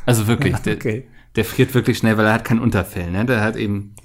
[0.06, 0.76] Also wirklich, okay.
[0.76, 1.04] der,
[1.36, 3.10] der friert wirklich schnell, weil er hat kein Unterfell.
[3.10, 3.26] Ne?
[3.26, 3.96] Der hat eben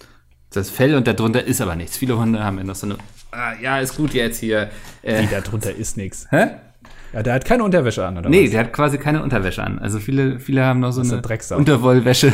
[0.49, 1.99] das Fell und darunter ist aber nichts.
[1.99, 2.97] Viele Hunde haben ja noch so eine,
[3.33, 4.71] ah, ja, ist gut jetzt hier.
[5.03, 6.27] Äh, nee, darunter ist nichts.
[6.31, 6.53] Hä?
[7.13, 8.51] Ja, der hat keine Unterwäsche an, oder Nee, was?
[8.51, 9.79] der hat quasi keine Unterwäsche an.
[9.79, 11.23] Also viele, viele haben noch so eine
[11.57, 12.33] Unterwollwäsche.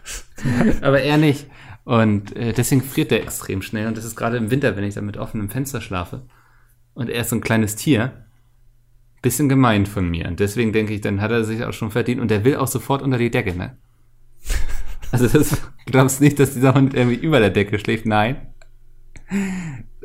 [0.80, 1.46] aber er nicht.
[1.84, 3.86] Und äh, deswegen friert der extrem schnell.
[3.86, 6.22] Und das ist gerade im Winter, wenn ich da mit offenem Fenster schlafe.
[6.94, 8.24] Und er ist so ein kleines Tier.
[9.22, 10.26] Bisschen gemein von mir.
[10.26, 12.20] Und deswegen denke ich, dann hat er sich auch schon verdient.
[12.20, 13.76] Und der will auch sofort unter die Decke, ne?
[15.12, 15.56] Also das, du
[15.92, 18.06] glaubst nicht, dass dieser Hund irgendwie über der Decke schläft?
[18.06, 18.36] Nein.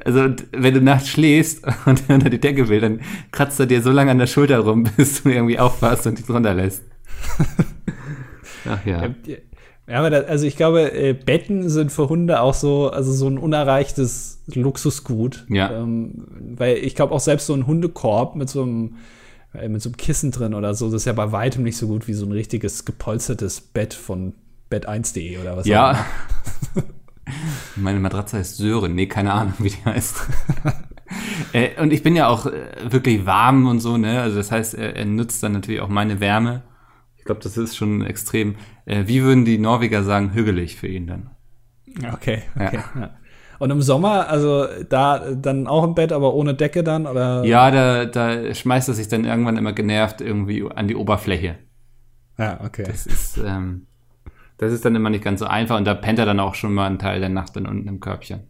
[0.03, 3.81] Also wenn du nachts schläfst und er unter die Decke will, dann kratzt er dir
[3.81, 6.83] so lange an der Schulter rum, bis du irgendwie aufpasst und dich runterlässt.
[8.69, 9.09] Ach ja.
[9.87, 13.27] Ja, aber das, also ich glaube, äh, Betten sind für Hunde auch so, also so
[13.27, 15.45] ein unerreichtes Luxusgut.
[15.49, 15.71] Ja.
[15.81, 18.95] Ähm, weil ich glaube auch selbst so ein Hundekorb mit so einem
[19.53, 21.87] äh, mit so einem Kissen drin oder so, das ist ja bei weitem nicht so
[21.87, 24.33] gut wie so ein richtiges gepolstertes Bett von
[24.71, 25.91] bett1.de oder was ja.
[25.91, 26.87] auch immer.
[27.75, 28.95] Meine Matratze heißt Sören.
[28.95, 30.27] Nee, keine Ahnung, wie die heißt.
[31.53, 32.51] äh, und ich bin ja auch äh,
[32.83, 34.21] wirklich warm und so, ne?
[34.21, 36.63] Also das heißt, er, er nutzt dann natürlich auch meine Wärme.
[37.17, 38.55] Ich glaube, das ist schon extrem.
[38.85, 41.29] Äh, wie würden die Norweger sagen, hügelig für ihn dann?
[42.13, 42.79] Okay, okay.
[42.95, 43.01] Ja.
[43.01, 43.09] Ja.
[43.59, 47.43] Und im Sommer, also da dann auch im Bett, aber ohne Decke dann, oder?
[47.45, 51.59] Ja, da, da schmeißt er sich dann irgendwann immer genervt irgendwie an die Oberfläche.
[52.39, 52.85] Ja, okay.
[52.87, 53.85] Das ist, ähm,
[54.61, 56.71] das ist dann immer nicht ganz so einfach und da pennt er dann auch schon
[56.71, 58.41] mal einen Teil der Nacht dann unten im Körbchen.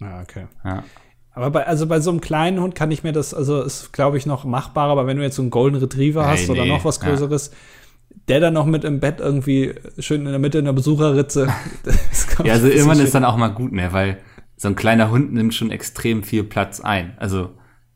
[0.00, 0.46] Ja, okay.
[0.64, 0.84] Ja.
[1.32, 4.18] Aber bei, also bei so einem kleinen Hund kann ich mir das, also ist, glaube
[4.18, 6.64] ich, noch machbar, aber wenn du jetzt so einen Golden Retriever hey, hast nee, oder
[6.64, 8.16] noch was Größeres, ja.
[8.28, 11.48] der dann noch mit im Bett irgendwie schön in der Mitte in der Besucherritze.
[12.44, 14.18] ja, also irgendwann ist dann auch mal gut, ne, weil
[14.56, 17.14] so ein kleiner Hund nimmt schon extrem viel Platz ein.
[17.18, 17.50] Also,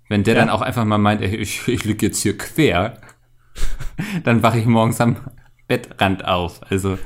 [0.08, 0.40] wenn der ja.
[0.40, 2.94] dann auch einfach mal meint, ey, ich, ich liege jetzt hier quer,
[4.24, 5.16] dann wache ich morgens am
[5.70, 6.60] Bettrand auf.
[6.68, 6.98] Also,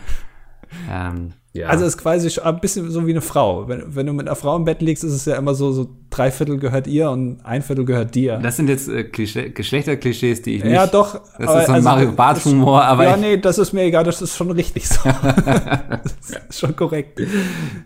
[0.91, 1.69] ähm, ja.
[1.69, 3.69] Also es ist quasi ein bisschen so wie eine Frau.
[3.69, 5.87] Wenn, wenn du mit einer Frau im Bett liegst, ist es ja immer so, so
[6.11, 8.39] drei Viertel gehört ihr und ein Viertel gehört dir.
[8.39, 10.73] Das sind jetzt äh, Klischee, Geschlechterklischees, die ich nicht.
[10.73, 11.21] Ja, doch.
[11.39, 13.05] Das aber, ist so ein also, Mario Bart Humor, aber.
[13.05, 15.01] Ja, nee, das ist mir egal, das ist schon richtig so.
[15.45, 16.17] das
[16.49, 17.21] ist schon korrekt.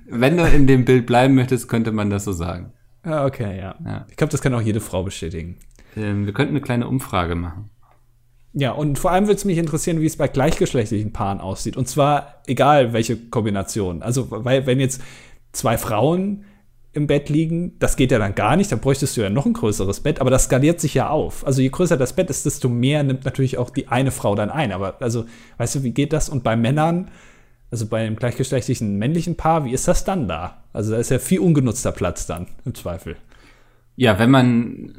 [0.08, 2.72] Wenn du in dem Bild bleiben möchtest, könnte man das so sagen.
[3.04, 3.74] Ja, okay, ja.
[3.84, 4.06] ja.
[4.08, 5.58] Ich glaube, das kann auch jede Frau bestätigen.
[5.96, 7.68] Ähm, wir könnten eine kleine Umfrage machen.
[8.52, 11.76] Ja, und vor allem würde es mich interessieren, wie es bei gleichgeschlechtlichen Paaren aussieht.
[11.76, 14.02] Und zwar egal welche Kombination.
[14.02, 15.02] Also, weil, wenn jetzt
[15.52, 16.44] zwei Frauen
[16.92, 17.78] im Bett liegen.
[17.78, 20.30] Das geht ja dann gar nicht, da bräuchtest du ja noch ein größeres Bett, aber
[20.30, 21.46] das skaliert sich ja auf.
[21.46, 24.50] Also je größer das Bett ist, desto mehr nimmt natürlich auch die eine Frau dann
[24.50, 24.72] ein.
[24.72, 25.24] Aber also,
[25.58, 26.28] weißt du, wie geht das?
[26.28, 27.10] Und bei Männern,
[27.70, 30.64] also bei einem gleichgeschlechtlichen männlichen Paar, wie ist das dann da?
[30.72, 33.16] Also da ist ja viel ungenutzter Platz dann, im Zweifel.
[33.96, 34.94] Ja, wenn man,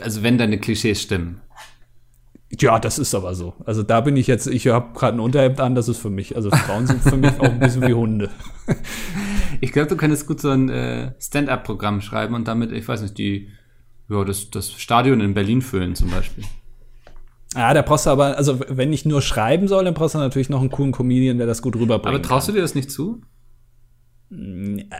[0.00, 1.40] also wenn deine Klischees stimmen.
[2.50, 3.54] Ja, das ist aber so.
[3.66, 6.34] Also da bin ich jetzt, ich habe gerade ein Unterhemd an, das ist für mich.
[6.34, 8.30] Also Frauen sind für mich auch ein bisschen wie Hunde.
[9.60, 13.18] Ich glaube, du könntest gut so ein äh, Stand-up-Programm schreiben und damit, ich weiß nicht,
[13.18, 13.48] die,
[14.08, 16.44] ja, das, das Stadion in Berlin füllen zum Beispiel.
[17.56, 20.48] Ja, da brauchst du aber, also wenn ich nur schreiben soll, dann brauchst du natürlich
[20.48, 22.14] noch einen coolen Comedian, der das gut rüberbringt.
[22.14, 23.22] Aber traust du dir das nicht zu?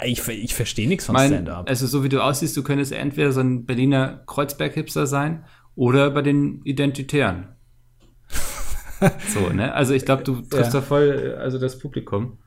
[0.05, 1.69] Ich, ich verstehe nichts von Stand-up.
[1.69, 5.45] Also so wie du aussiehst, du könntest entweder so ein Berliner Kreuzberg-Hipster sein
[5.79, 7.51] oder bei den Identitären.
[9.29, 9.73] so, ne?
[9.73, 10.81] Also ich glaube, du triffst ja.
[10.81, 12.39] da voll also das Publikum.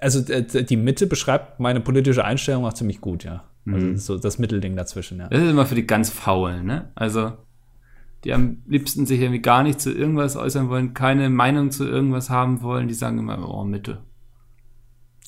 [0.00, 3.42] Also die Mitte beschreibt meine politische Einstellung auch ziemlich gut, ja.
[3.66, 3.96] Also mhm.
[3.96, 5.28] so das Mittelding dazwischen, ja.
[5.28, 6.92] Das ist immer für die ganz Faulen, ne?
[6.94, 7.32] Also
[8.22, 12.30] die am liebsten sich irgendwie gar nicht zu irgendwas äußern wollen, keine Meinung zu irgendwas
[12.30, 13.98] haben wollen, die sagen immer, oh, Mitte.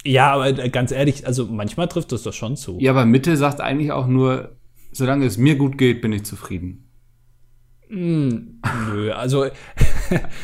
[0.05, 2.79] Ja, aber äh, ganz ehrlich, also manchmal trifft das doch schon zu.
[2.79, 4.57] Ja, aber Mitte sagt eigentlich auch nur,
[4.93, 6.92] solange es mir gut geht, bin ich zufrieden.
[7.93, 8.59] Mm,
[8.91, 9.45] nö, also,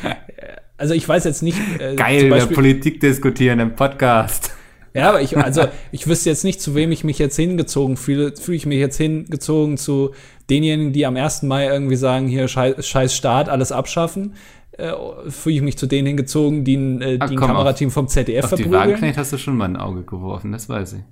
[0.76, 1.58] also ich weiß jetzt nicht.
[1.78, 4.52] Äh, Geil, Beispiel, Politik diskutieren im Podcast.
[4.92, 8.34] Ja, aber ich, also ich wüsste jetzt nicht, zu wem ich mich jetzt hingezogen fühle.
[8.36, 10.12] Fühle ich mich jetzt hingezogen zu
[10.50, 11.44] denjenigen, die am 1.
[11.44, 14.34] Mai irgendwie sagen, hier scheiß, scheiß Staat, alles abschaffen.
[14.72, 14.92] Äh,
[15.28, 18.44] fühle ich mich zu denen hingezogen, die, äh, Ach, die ein Kamerateam auf, vom ZDF
[18.44, 18.72] auf verprügeln.
[18.72, 21.02] Die Wagenknecht hast du schon mal ein Auge geworfen, das weiß ich.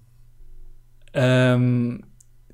[1.15, 2.03] Ähm,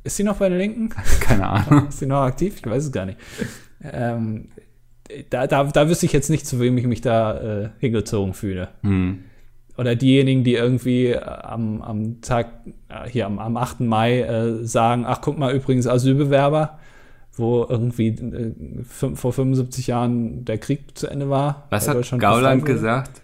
[0.04, 0.90] ist sie noch bei der Linken?
[1.20, 1.88] Keine Ahnung.
[1.88, 2.56] Ist sie noch aktiv?
[2.58, 3.18] Ich weiß es gar nicht.
[3.82, 4.48] Ähm,
[5.30, 8.68] da, da, da wüsste ich jetzt nicht, zu wem ich mich da äh, hingezogen fühle.
[8.82, 9.24] Hm.
[9.76, 12.48] Oder diejenigen, die irgendwie äh, am, am Tag,
[12.88, 13.80] äh, hier am, am 8.
[13.80, 16.78] Mai äh, sagen, ach guck mal, übrigens Asylbewerber,
[17.34, 18.52] wo irgendwie äh,
[18.84, 21.66] vor 75 Jahren der Krieg zu Ende war.
[21.70, 23.22] Was hat Gauland gesagt?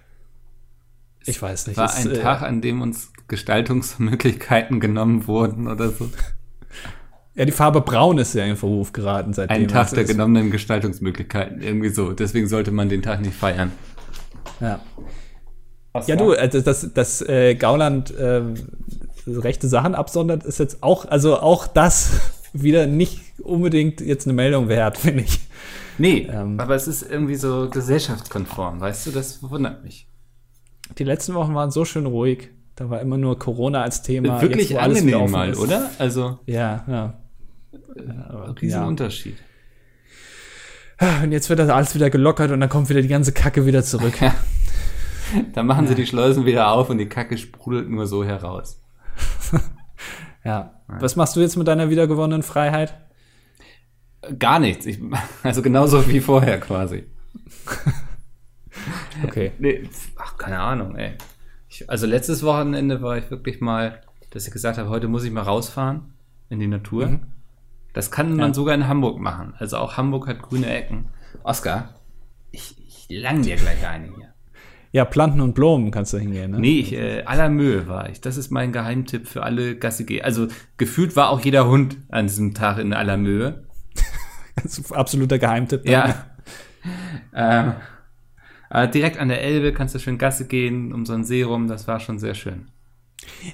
[1.27, 1.77] Ich weiß nicht.
[1.77, 6.11] War ein Tag, an dem uns Gestaltungsmöglichkeiten genommen wurden oder so.
[7.39, 9.59] Ja, die Farbe Braun ist ja in Verruf geraten seitdem.
[9.59, 12.13] Ein Tag der genommenen Gestaltungsmöglichkeiten, irgendwie so.
[12.13, 13.71] Deswegen sollte man den Tag nicht feiern.
[14.61, 14.81] Ja.
[15.93, 16.27] Was ja, war?
[16.27, 18.43] du, also das, das äh, Gauland äh,
[19.29, 22.21] rechte Sachen absondert, ist jetzt auch, also auch das
[22.53, 25.39] wieder nicht unbedingt jetzt eine Meldung wert, finde ich.
[25.97, 30.09] Nee, ähm, aber es ist irgendwie so gesellschaftskonform, weißt du, das wundert mich.
[30.99, 32.49] Die letzten Wochen waren so schön ruhig.
[32.75, 34.41] Da war immer nur Corona als Thema.
[34.41, 35.91] Wirklich jetzt, angenehm mal, oder?
[35.99, 36.39] Also.
[36.47, 37.15] Ja, ja.
[38.61, 39.37] Riesenunterschied.
[41.01, 41.23] Ja.
[41.23, 43.83] Und jetzt wird das alles wieder gelockert und dann kommt wieder die ganze Kacke wieder
[43.83, 44.15] zurück.
[45.53, 45.91] dann machen ja.
[45.91, 48.83] sie die Schleusen wieder auf und die Kacke sprudelt nur so heraus.
[50.45, 50.75] ja.
[50.89, 52.95] Was machst du jetzt mit deiner wiedergewonnenen Freiheit?
[54.39, 54.87] Gar nichts.
[54.87, 54.99] Ich,
[55.43, 57.05] also genauso wie vorher quasi.
[59.25, 59.53] okay.
[59.59, 61.13] Nee, ach, keine Ahnung, ey.
[61.69, 65.31] Ich, also letztes Wochenende war ich wirklich mal, dass ich gesagt habe, heute muss ich
[65.31, 66.15] mal rausfahren
[66.49, 67.07] in die Natur.
[67.07, 67.21] Mhm.
[67.99, 68.55] Das kann man ja.
[68.55, 69.55] sogar in Hamburg machen.
[69.59, 71.07] Also auch Hamburg hat grüne Ecken.
[71.43, 71.97] Oskar,
[72.53, 74.33] ich, ich lang dir gleich eine hier.
[74.93, 76.61] Ja, Planten und Blumen kannst du hingehen, ne?
[76.61, 78.21] Nee, ich, äh, aller Mühe war ich.
[78.21, 82.55] Das ist mein Geheimtipp für alle Gassi Also gefühlt war auch jeder Hund an diesem
[82.55, 83.65] Tag in aller Mühe.
[84.91, 85.83] absoluter Geheimtipp.
[85.85, 85.93] Dann.
[85.93, 86.27] Ja.
[87.35, 87.73] ähm,
[88.71, 91.67] aber direkt an der Elbe kannst du schön Gasse gehen, um so ein Serum.
[91.67, 92.69] Das war schon sehr schön.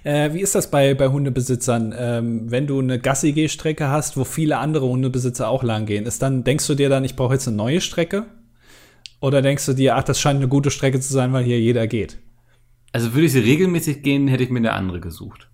[0.02, 1.94] Äh, wie ist das bei, bei Hundebesitzern?
[1.96, 6.44] Ähm, wenn du eine Gassi-Gehstrecke hast, wo viele andere Hundebesitzer auch lang gehen, ist dann,
[6.44, 8.26] denkst du dir dann, ich brauche jetzt eine neue Strecke?
[9.20, 11.86] Oder denkst du dir, ach, das scheint eine gute Strecke zu sein, weil hier jeder
[11.86, 12.18] geht?
[12.92, 15.48] Also würde ich sie regelmäßig gehen, hätte ich mir eine andere gesucht.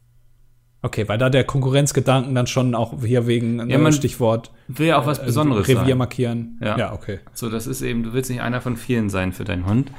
[0.82, 4.98] Okay, weil da der Konkurrenzgedanken dann schon auch hier wegen ja, man Stichwort will ja
[4.98, 5.98] auch was äh, Besonderes Revier sein.
[5.98, 6.58] markieren.
[6.62, 6.78] Ja.
[6.78, 7.20] ja, okay.
[7.34, 9.92] So, das ist eben, du willst nicht einer von vielen sein für deinen Hund,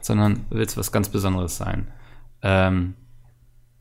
[0.00, 1.88] sondern willst was ganz Besonderes sein.
[2.42, 2.94] Ähm,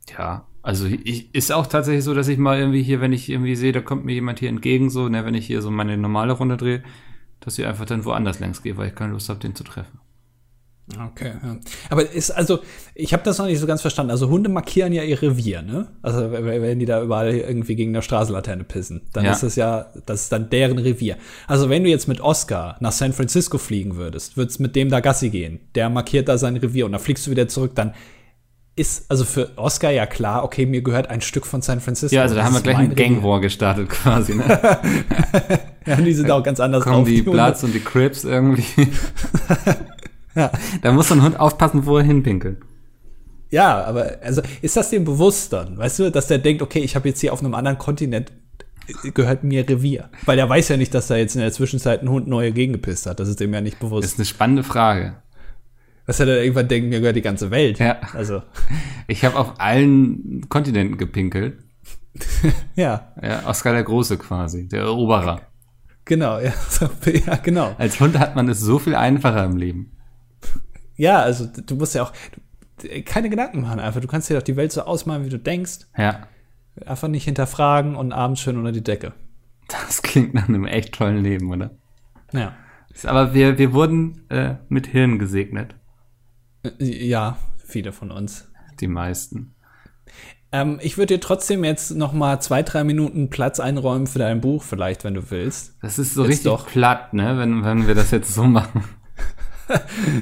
[0.10, 3.56] ja, also ich, ist auch tatsächlich so, dass ich mal irgendwie hier, wenn ich irgendwie
[3.56, 6.34] sehe, da kommt mir jemand hier entgegen, so, ne, wenn ich hier so meine normale
[6.34, 6.84] Runde drehe,
[7.40, 10.00] dass ich einfach dann woanders längs gehe, weil ich keine Lust habe, den zu treffen.
[10.88, 11.58] Okay, ja.
[11.90, 12.60] Aber ist also,
[12.94, 14.12] ich habe das noch nicht so ganz verstanden.
[14.12, 15.88] Also Hunde markieren ja ihr Revier, ne?
[16.04, 19.32] Also wenn die da überall irgendwie gegen eine Straßenlaterne pissen, dann ja.
[19.32, 21.18] ist das ja, das ist dann deren Revier.
[21.48, 25.00] Also wenn du jetzt mit Oscar nach San Francisco fliegen würdest, würdest mit dem da
[25.00, 27.94] Gassi gehen, der markiert da sein Revier und dann fliegst du wieder zurück, dann
[28.76, 32.16] ist also für Oscar ja klar, okay, mir gehört ein Stück von San Francisco.
[32.16, 34.36] Ja, also da haben wir gleich einen Gang War gestartet quasi.
[34.36, 34.44] Ne?
[35.86, 37.08] ja, die sind da auch ganz anders kommen drauf.
[37.08, 38.90] die Bloods und die Crips irgendwie.
[40.36, 40.52] ja.
[40.82, 42.58] Da muss so ein Hund aufpassen, wo er hinpinkelt.
[43.50, 46.96] Ja, aber also ist das dem bewusst dann, weißt du, dass der denkt, okay, ich
[46.96, 48.34] habe jetzt hier auf einem anderen Kontinent
[48.88, 50.10] äh, gehört mir Revier.
[50.26, 53.06] Weil der weiß ja nicht, dass da jetzt in der Zwischenzeit ein Hund neue gegengepisst
[53.06, 53.22] hat.
[53.22, 54.04] Das ist dem ja nicht bewusst.
[54.04, 55.16] Das ist eine spannende Frage.
[56.06, 57.80] Was er dann irgendwann denkt, mir gehört die ganze Welt.
[57.80, 57.98] Ja.
[58.14, 58.42] Also.
[59.08, 61.60] Ich habe auf allen Kontinenten gepinkelt.
[62.76, 63.14] ja.
[63.22, 65.42] Ja, Oskar der Große quasi, der Eroberer.
[66.06, 66.54] Genau, ja.
[67.28, 67.76] ja, genau.
[67.78, 69.92] Als Hund hat man es so viel einfacher im Leben.
[70.96, 72.14] Ja, also du musst ja auch
[73.06, 74.02] keine Gedanken machen einfach.
[74.02, 75.88] Du kannst dir doch die Welt so ausmalen, wie du denkst.
[75.98, 76.28] Ja.
[76.86, 79.14] Einfach nicht hinterfragen und abends schön unter die Decke.
[79.68, 81.72] Das klingt nach einem echt tollen Leben, oder?
[82.34, 82.54] Ja.
[83.04, 85.76] Aber wir, wir wurden äh, mit Hirn gesegnet.
[86.80, 88.48] Ja, viele von uns.
[88.80, 89.56] Die meisten.
[90.52, 94.42] Ähm, ich würde dir trotzdem jetzt noch mal zwei, drei Minuten Platz einräumen für dein
[94.42, 95.76] Buch, vielleicht, wenn du willst.
[95.82, 96.68] Das ist so Jetzt richtig doch.
[96.68, 98.84] platt, ne, wenn, wenn wir das jetzt so machen.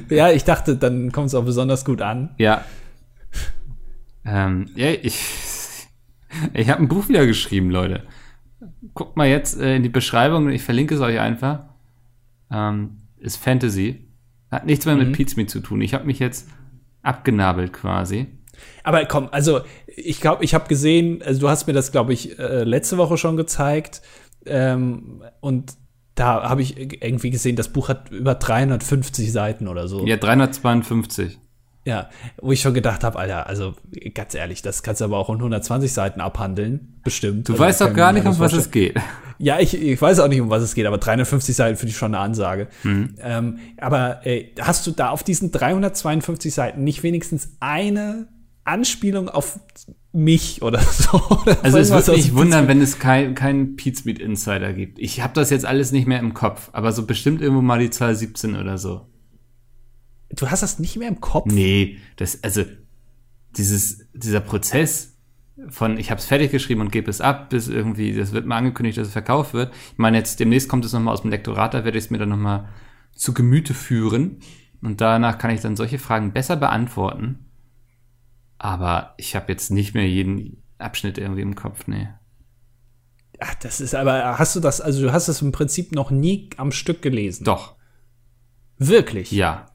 [0.08, 2.30] Ja, ich dachte, dann kommt es auch besonders gut an.
[2.38, 2.64] Ja.
[4.24, 5.20] Ähm, ja, ich,
[6.54, 8.04] ich habe ein Buch wieder geschrieben, Leute.
[8.94, 11.64] Guckt mal jetzt äh, in die Beschreibung, ich verlinke es euch einfach.
[12.50, 14.03] Ähm, ist Fantasy.
[14.54, 15.12] Hat nichts mehr mit Mhm.
[15.12, 15.80] Pizmeet zu tun.
[15.80, 16.48] Ich habe mich jetzt
[17.02, 18.26] abgenabelt quasi.
[18.84, 22.38] Aber komm, also ich glaube, ich habe gesehen, also du hast mir das, glaube ich,
[22.38, 24.00] äh, letzte Woche schon gezeigt.
[24.46, 25.74] Ähm, und
[26.14, 30.06] da habe ich irgendwie gesehen, das Buch hat über 350 Seiten oder so.
[30.06, 31.38] Ja, 352.
[31.86, 32.08] Ja,
[32.40, 33.74] wo ich schon gedacht habe, Alter, also
[34.14, 37.48] ganz ehrlich, das kannst du aber auch in 120 Seiten abhandeln, bestimmt.
[37.48, 38.96] Du Also, weißt doch gar nicht, um was es geht.
[39.38, 41.96] Ja, ich, ich weiß auch nicht, um was es geht, aber 350 Seiten finde ich
[41.96, 42.68] schon eine Ansage.
[42.82, 43.14] Mhm.
[43.20, 48.28] Ähm, aber äh, hast du da auf diesen 352 Seiten nicht wenigstens eine
[48.64, 49.58] Anspielung auf
[50.12, 51.20] mich oder so?
[51.42, 54.98] Oder Also es würde mich wundern, wenn es keinen kein Pizmeet Insider gibt.
[54.98, 57.90] Ich habe das jetzt alles nicht mehr im Kopf, aber so bestimmt irgendwo mal die
[57.90, 59.06] Zahl 17 oder so.
[60.30, 61.46] Du hast das nicht mehr im Kopf?
[61.46, 62.62] Nee, das, also
[63.56, 65.13] dieses, dieser Prozess
[65.68, 68.56] von ich habe es fertig geschrieben und gebe es ab, bis irgendwie, das wird mal
[68.56, 69.72] angekündigt, dass es verkauft wird.
[69.92, 72.18] Ich meine, jetzt demnächst kommt es nochmal aus dem Lektorat, da werde ich es mir
[72.18, 72.68] dann nochmal
[73.14, 74.40] zu Gemüte führen.
[74.82, 77.46] Und danach kann ich dann solche Fragen besser beantworten.
[78.58, 82.08] Aber ich habe jetzt nicht mehr jeden Abschnitt irgendwie im Kopf, nee.
[83.40, 86.50] Ach, das ist aber, hast du das, also du hast es im Prinzip noch nie
[86.56, 87.44] am Stück gelesen?
[87.44, 87.76] Doch,
[88.78, 89.30] Wirklich?
[89.30, 89.66] ja.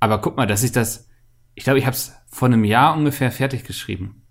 [0.00, 1.08] Aber guck mal, dass ich das,
[1.54, 4.21] ich glaube, ich habe es vor einem Jahr ungefähr fertig geschrieben.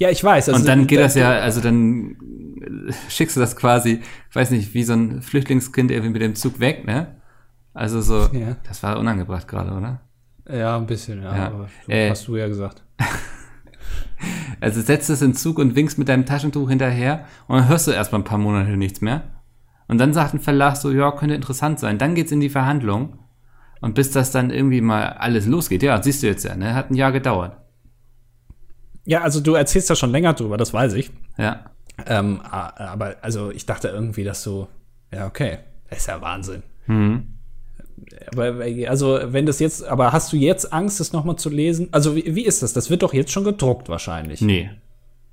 [0.00, 0.48] Ja, ich weiß.
[0.48, 2.16] Also, und dann geht das ja, also dann
[2.88, 6.34] äh, schickst du das quasi, ich weiß nicht, wie so ein Flüchtlingskind irgendwie mit dem
[6.34, 7.16] Zug weg, ne?
[7.74, 8.56] Also so, Ja.
[8.66, 10.00] das war unangebracht gerade, oder?
[10.50, 11.36] Ja, ein bisschen, ja.
[11.36, 11.46] Ja.
[11.48, 12.82] Aber Äh, hast du ja gesagt.
[14.60, 17.86] Also setzt es in den Zug und winkst mit deinem Taschentuch hinterher und dann hörst
[17.86, 19.22] du erstmal ein paar Monate nichts mehr.
[19.88, 21.96] Und dann sagt ein Verlag so, ja, könnte interessant sein.
[21.96, 23.18] Dann geht's in die Verhandlung.
[23.80, 26.74] Und bis das dann irgendwie mal alles losgeht, ja, siehst du jetzt ja, ne?
[26.74, 27.56] Hat ein Jahr gedauert.
[29.04, 31.10] Ja, also du erzählst ja schon länger drüber, das weiß ich.
[31.36, 31.64] Ja.
[32.06, 34.66] Ähm, aber also ich dachte irgendwie, dass du,
[35.12, 35.58] ja, okay,
[35.88, 36.62] das ist ja Wahnsinn.
[36.86, 37.34] Mhm.
[38.32, 41.88] Aber also wenn das jetzt, aber hast du jetzt Angst, das nochmal zu lesen?
[41.92, 42.72] Also wie, wie ist das?
[42.72, 44.40] Das wird doch jetzt schon gedruckt wahrscheinlich.
[44.40, 44.70] Nee,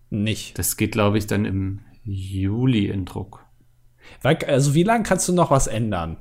[0.09, 0.57] Nicht.
[0.59, 3.45] das geht, glaube ich, dann im Juli in Druck.
[4.21, 6.17] Weil, also wie lange kannst du noch was ändern?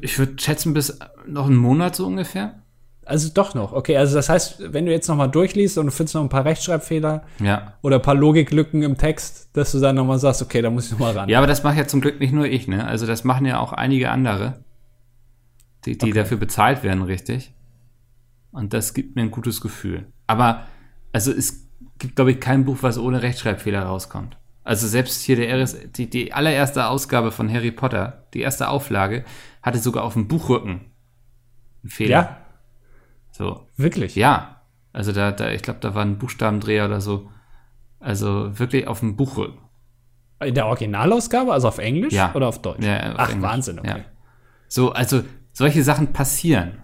[0.00, 2.61] Ich würde schätzen, bis noch einen Monat so ungefähr.
[3.04, 3.72] Also doch noch.
[3.72, 6.44] Okay, also das heißt, wenn du jetzt nochmal durchliest und du findest noch ein paar
[6.44, 7.74] Rechtschreibfehler Ja.
[7.82, 10.92] oder ein paar Logiklücken im Text, dass du dann nochmal sagst, okay, da muss ich
[10.92, 11.28] nochmal ran.
[11.28, 12.86] Ja, aber das macht ja zum Glück nicht nur ich, ne?
[12.86, 14.62] Also das machen ja auch einige andere,
[15.84, 16.12] die, die Okay.
[16.12, 17.52] dafür bezahlt werden, richtig.
[18.52, 20.06] Und das gibt mir ein gutes Gefühl.
[20.28, 20.62] Aber,
[21.12, 24.36] also es gibt, glaube ich, kein Buch, was ohne Rechtschreibfehler rauskommt.
[24.64, 29.24] Also selbst hier der RS, die, die allererste Ausgabe von Harry Potter, die erste Auflage,
[29.60, 30.92] hatte sogar auf dem Buchrücken
[31.82, 32.10] einen Fehler.
[32.10, 32.36] Ja,
[33.32, 33.66] So.
[33.76, 34.14] wirklich.
[34.14, 34.62] Ja.
[34.92, 37.30] Also da, da, ich glaube, da war ein Buchstabendreher oder so.
[37.98, 39.58] Also wirklich auf dem Buchrücken.
[40.44, 42.32] In der Originalausgabe, also auf Englisch Ja.
[42.34, 42.84] oder auf Deutsch?
[42.84, 43.42] Ja, auf Ach, Englisch.
[43.50, 43.88] Wahnsinn, okay.
[43.88, 44.04] Ja.
[44.68, 46.78] So, also solche Sachen passieren.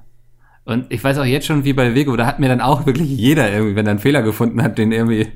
[0.65, 3.09] Und ich weiß auch jetzt schon, wie bei Vego, da hat mir dann auch wirklich
[3.09, 5.29] jeder irgendwie, wenn er einen Fehler gefunden hat, den irgendwie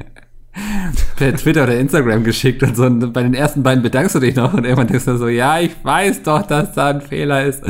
[1.16, 2.84] per Twitter oder Instagram geschickt und so.
[2.84, 5.60] Und bei den ersten beiden bedankst du dich noch und irgendwann denkst du so, ja,
[5.60, 7.62] ich weiß doch, dass da ein Fehler ist.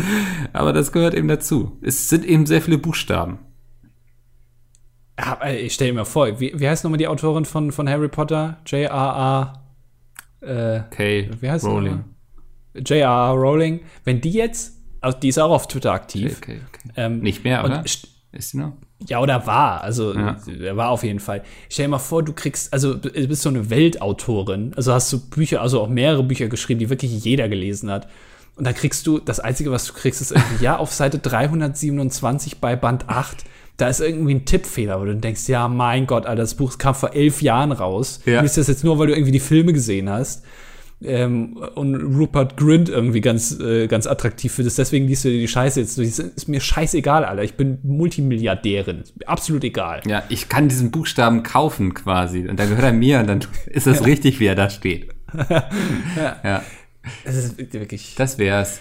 [0.53, 1.79] Aber das gehört eben dazu.
[1.83, 3.39] Es sind eben sehr viele Buchstaben.
[5.55, 8.59] Ich stelle mir vor, wie, wie heißt nochmal die Autorin von, von Harry Potter?
[8.67, 9.53] J.R.R.
[10.41, 12.05] Äh, Okay, wie heißt Rowling.
[12.75, 13.33] J.R.R.
[13.35, 13.81] Rowling.
[14.05, 16.39] Wenn die jetzt, also die ist auch auf Twitter aktiv.
[16.39, 16.93] Okay, okay.
[16.97, 17.83] Ähm, Nicht mehr, oder?
[17.83, 18.73] st- Ist sie noch?
[19.09, 19.83] Ja, oder war.
[19.83, 20.37] Also, Ja.
[20.63, 21.43] er war auf jeden Fall.
[21.69, 24.73] Stell dir mal vor, du kriegst, also, du bist so eine Weltautorin.
[24.77, 28.09] Also hast du Bücher, also auch mehrere Bücher geschrieben, die wirklich jeder gelesen hat.
[28.57, 32.59] Und dann kriegst du, das Einzige, was du kriegst, ist irgendwie, ja, auf Seite 327
[32.59, 33.45] bei Band 8,
[33.79, 36.95] da ist irgendwie ein Tippfehler, wo du denkst, ja, mein Gott, Alter, das Buch kam
[36.95, 38.21] vor elf Jahren raus.
[38.27, 38.41] Ja.
[38.41, 40.45] Und ist das jetzt nur, weil du irgendwie die Filme gesehen hast?
[41.05, 44.79] Ähm, und Rupert Grint irgendwie ganz, äh, ganz attraktiv findest.
[44.79, 46.09] Deswegen liest du dir die Scheiße jetzt durch.
[46.09, 47.43] Ist mir scheißegal, Alter.
[47.43, 49.05] Ich bin Multimilliardärin.
[49.27, 50.03] Absolut egal.
[50.07, 52.49] Ja, ich kann diesen Buchstaben kaufen quasi.
[52.49, 54.05] Und dann gehört er mir und dann ist das ja.
[54.05, 55.09] richtig, wie er da steht.
[56.17, 56.37] ja.
[56.45, 56.63] ja.
[57.25, 58.15] Das ist wirklich.
[58.17, 58.81] Das wär's.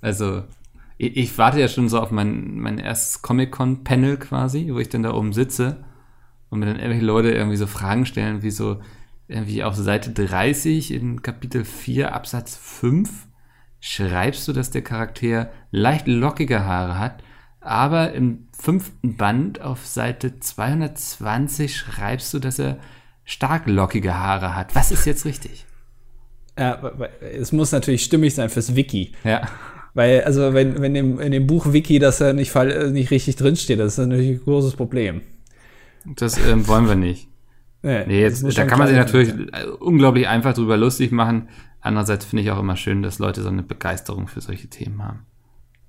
[0.00, 0.42] Also,
[0.98, 5.02] ich, ich, warte ja schon so auf mein, mein erstes Comic-Con-Panel quasi, wo ich dann
[5.02, 5.84] da oben sitze
[6.48, 8.80] und mir dann irgendwelche Leute irgendwie so Fragen stellen, wie so,
[9.30, 13.08] irgendwie auf Seite 30 in Kapitel 4 Absatz 5
[13.80, 17.22] schreibst du, dass der Charakter leicht lockige Haare hat,
[17.60, 22.78] aber im fünften Band auf Seite 220 schreibst du, dass er
[23.24, 24.74] stark lockige Haare hat.
[24.74, 25.66] Was ist jetzt richtig?
[26.58, 29.12] Ja, es muss natürlich stimmig sein fürs Wiki.
[29.24, 29.48] Ja.
[29.94, 33.80] Weil, also, wenn, wenn im, in dem Buch Wiki das ja nicht, nicht richtig drinsteht,
[33.80, 35.22] das ist natürlich ein großes Problem.
[36.04, 37.29] Das ähm, wollen wir nicht.
[37.82, 39.32] Nee, nee jetzt, da kann man sich natürlich
[39.80, 41.48] unglaublich einfach drüber lustig machen.
[41.80, 45.20] Andererseits finde ich auch immer schön, dass Leute so eine Begeisterung für solche Themen haben.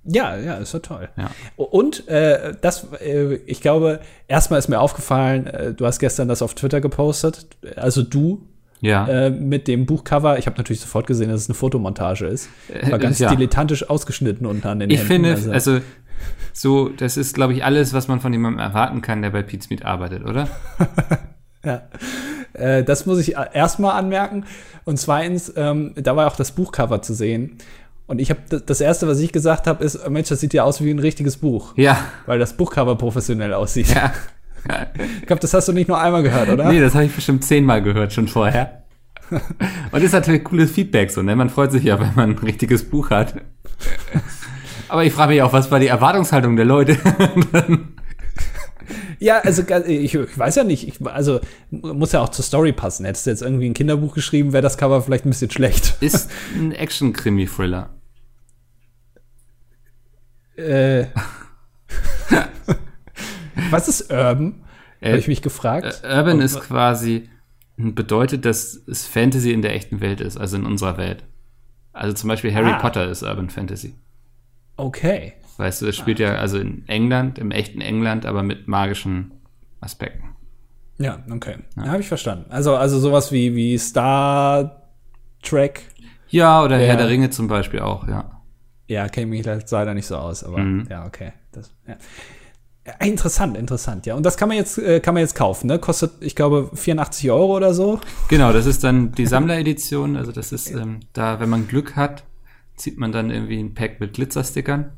[0.03, 1.09] Ja, ja, ist doch toll.
[1.15, 1.29] Ja.
[1.57, 6.41] Und äh, das, äh, ich glaube, erstmal ist mir aufgefallen, äh, du hast gestern das
[6.41, 8.47] auf Twitter gepostet, also du
[8.81, 9.05] ja.
[9.07, 10.39] Äh, mit dem Buchcover.
[10.39, 12.49] Ich habe natürlich sofort gesehen, dass es eine Fotomontage ist.
[12.89, 13.29] War ganz ja.
[13.29, 15.25] dilettantisch ausgeschnitten unten an den ich Händen.
[15.25, 15.85] Ich finde, also, also
[16.51, 19.63] so, das ist, glaube ich, alles, was man von jemandem erwarten kann, der bei Pete
[19.63, 20.47] Smith arbeitet, oder?
[21.63, 21.81] ja.
[22.53, 24.45] Äh, das muss ich erstmal anmerken.
[24.85, 27.57] Und zweitens, ähm, da war auch das Buchcover zu sehen.
[28.07, 30.83] Und ich habe das erste, was ich gesagt habe, ist, Mensch, das sieht ja aus
[30.83, 31.73] wie ein richtiges Buch.
[31.77, 31.97] Ja.
[32.25, 33.93] Weil das Buchcover professionell aussieht.
[33.95, 34.11] Ja.
[35.21, 36.69] Ich glaube, das hast du nicht nur einmal gehört, oder?
[36.69, 38.83] Nee, das habe ich bestimmt zehnmal gehört schon vorher.
[39.91, 41.35] Und ist natürlich cooles Feedback so, ne?
[41.35, 43.35] Man freut sich ja, wenn man ein richtiges Buch hat.
[44.89, 46.97] Aber ich frage mich auch, was war die Erwartungshaltung der Leute?
[49.21, 53.05] Ja, also ich, ich, weiß ja nicht, ich, also muss ja auch zur Story passen.
[53.05, 55.95] Hättest du jetzt irgendwie ein Kinderbuch geschrieben, wäre das Cover vielleicht ein bisschen schlecht.
[56.01, 57.91] Ist ein Action-Krimi-Thriller.
[60.57, 61.05] Äh.
[63.69, 64.63] Was ist Urban?
[65.01, 66.01] Äh, Habe ich mich gefragt.
[66.03, 67.29] Äh, Urban Und, ist quasi,
[67.77, 71.23] bedeutet, dass es Fantasy in der echten Welt ist, also in unserer Welt.
[71.93, 72.79] Also zum Beispiel Harry ah.
[72.79, 73.93] Potter ist Urban Fantasy.
[74.77, 75.33] Okay.
[75.61, 79.29] Weißt du, es spielt ja also in England, im echten England, aber mit magischen
[79.79, 80.29] Aspekten.
[80.97, 81.57] Ja, okay.
[81.77, 81.85] Ja.
[81.85, 82.45] habe ich verstanden.
[82.49, 84.87] Also, also sowas wie, wie Star
[85.43, 85.83] Trek.
[86.29, 88.41] Ja, oder der, Herr der Ringe zum Beispiel auch, ja.
[88.87, 90.87] Ja, kenne mich leider nicht so aus, aber mhm.
[90.89, 91.33] ja, okay.
[91.51, 91.95] Das, ja.
[92.87, 93.05] ja.
[93.05, 94.15] Interessant, interessant, ja.
[94.15, 95.77] Und das kann man jetzt, äh, kann man jetzt kaufen, ne?
[95.77, 97.99] Kostet, ich glaube, 84 Euro oder so.
[98.29, 100.17] Genau, das ist dann die Sammleredition.
[100.17, 102.23] Also das ist ähm, da, wenn man Glück hat,
[102.77, 104.93] zieht man dann irgendwie ein Pack mit Glitzerstickern.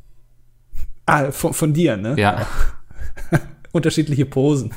[1.06, 2.16] Ah, von, von dir, ne?
[2.18, 2.47] Ja.
[3.72, 4.74] Unterschiedliche Posen.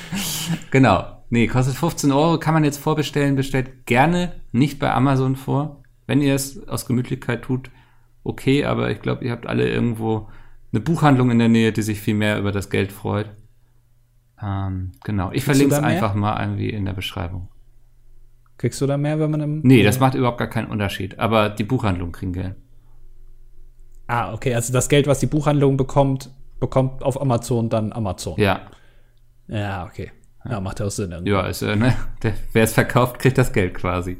[0.70, 1.22] genau.
[1.30, 3.36] Nee, kostet 15 Euro, kann man jetzt vorbestellen.
[3.36, 5.82] Bestellt gerne nicht bei Amazon vor.
[6.06, 7.70] Wenn ihr es aus Gemütlichkeit tut,
[8.24, 10.28] okay, aber ich glaube, ihr habt alle irgendwo
[10.72, 13.30] eine Buchhandlung in der Nähe, die sich viel mehr über das Geld freut.
[14.42, 15.30] Ähm, genau.
[15.32, 17.48] Ich verlinke es einfach mal irgendwie in der Beschreibung.
[18.58, 19.60] Kriegst du da mehr, wenn man im.
[19.62, 21.18] Nee, das macht überhaupt gar keinen Unterschied.
[21.18, 22.56] Aber die Buchhandlung kriegen Geld.
[24.06, 24.54] Ah, okay.
[24.54, 26.30] Also das Geld, was die Buchhandlung bekommt,
[26.60, 28.34] bekommt auf Amazon dann Amazon.
[28.38, 28.62] Ja.
[29.48, 30.10] Ja, okay.
[30.48, 31.12] Ja, macht ja auch Sinn.
[31.12, 31.32] Irgendwie.
[31.32, 31.94] Ja, ist, äh, ne?
[32.52, 34.18] Wer es verkauft, kriegt das Geld quasi.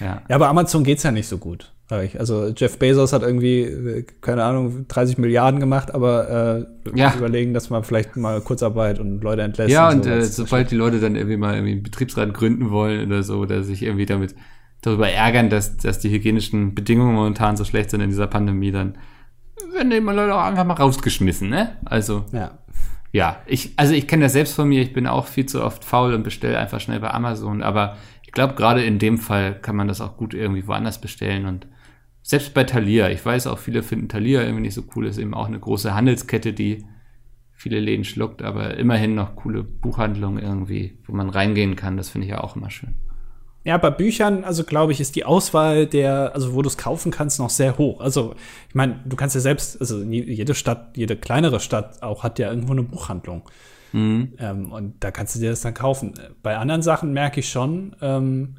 [0.00, 1.72] Ja, ja aber Amazon geht's ja nicht so gut.
[1.88, 7.12] Also Jeff Bezos hat irgendwie, äh, keine Ahnung, 30 Milliarden gemacht, aber äh, ja.
[7.14, 9.70] überlegen, dass man vielleicht mal Kurzarbeit und Leute entlässt.
[9.70, 12.70] Ja, und, so, und äh, sobald die Leute dann irgendwie mal irgendwie einen Betriebsrat gründen
[12.70, 14.34] wollen oder so, oder sich irgendwie damit
[14.82, 18.98] darüber ärgern, dass, dass die hygienischen Bedingungen momentan so schlecht sind in dieser Pandemie, dann
[19.72, 21.78] werden immer Leute auch einfach mal rausgeschmissen, ne?
[21.84, 22.26] Also.
[22.32, 22.58] Ja.
[23.14, 25.84] Ja, ich, also ich kenne das selbst von mir, ich bin auch viel zu oft
[25.84, 29.76] faul und bestelle einfach schnell bei Amazon, aber ich glaube, gerade in dem Fall kann
[29.76, 31.66] man das auch gut irgendwie woanders bestellen und
[32.22, 35.34] selbst bei Thalia, ich weiß auch, viele finden Thalia irgendwie nicht so cool, ist eben
[35.34, 36.86] auch eine große Handelskette, die
[37.52, 42.26] viele Läden schluckt, aber immerhin noch coole Buchhandlungen irgendwie, wo man reingehen kann, das finde
[42.26, 42.94] ich ja auch immer schön.
[43.64, 47.12] Ja, bei Büchern, also glaube ich, ist die Auswahl der, also wo du es kaufen
[47.12, 48.00] kannst, noch sehr hoch.
[48.00, 48.34] Also,
[48.68, 52.50] ich meine, du kannst ja selbst, also jede Stadt, jede kleinere Stadt auch hat ja
[52.50, 53.42] irgendwo eine Buchhandlung.
[53.92, 54.32] Mhm.
[54.38, 56.14] Ähm, und da kannst du dir das dann kaufen.
[56.42, 58.56] Bei anderen Sachen merke ich schon, ähm,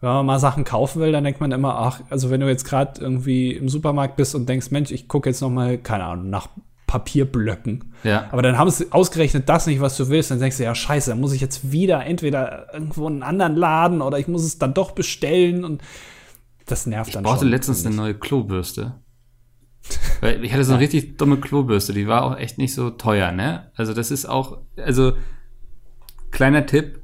[0.00, 2.64] wenn man mal Sachen kaufen will, dann denkt man immer, ach, also wenn du jetzt
[2.64, 6.30] gerade irgendwie im Supermarkt bist und denkst, Mensch, ich gucke jetzt noch mal, keine Ahnung,
[6.30, 6.48] nach
[6.94, 7.92] Papierblöcken.
[8.04, 8.28] Ja.
[8.30, 10.30] Aber dann haben sie ausgerechnet das nicht, was du willst.
[10.30, 13.56] Dann denkst du, ja, scheiße, dann muss ich jetzt wieder entweder irgendwo in einen anderen
[13.56, 15.64] Laden oder ich muss es dann doch bestellen.
[15.64, 15.82] Und
[16.66, 17.48] das nervt ich dann brauchte schon.
[17.48, 19.00] letztens finde eine neue Klobürste.
[20.20, 23.32] Weil ich hatte so eine richtig dumme Klobürste, die war auch echt nicht so teuer,
[23.32, 23.72] ne?
[23.74, 25.14] Also das ist auch, also
[26.30, 27.00] kleiner Tipp,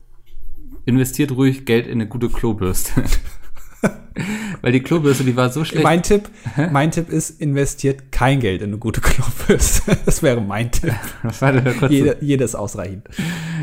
[0.84, 3.02] investiert ruhig Geld in eine gute Klobürste.
[4.62, 5.68] Weil die Klobürste, die war so ich.
[5.68, 5.84] schlecht.
[5.84, 6.28] Mein Tipp,
[6.70, 9.96] mein Tipp ist, investiert kein Geld in eine gute Klobürste.
[10.04, 10.94] Das wäre mein Tipp.
[11.40, 11.92] Warte mal kurz.
[11.92, 13.08] Jede, jede ist ausreichend.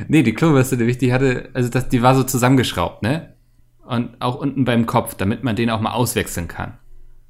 [0.07, 3.33] Nee, die Klobürste, die, die hatte, also das, die war so zusammengeschraubt, ne?
[3.85, 6.73] Und auch unten beim Kopf, damit man den auch mal auswechseln kann.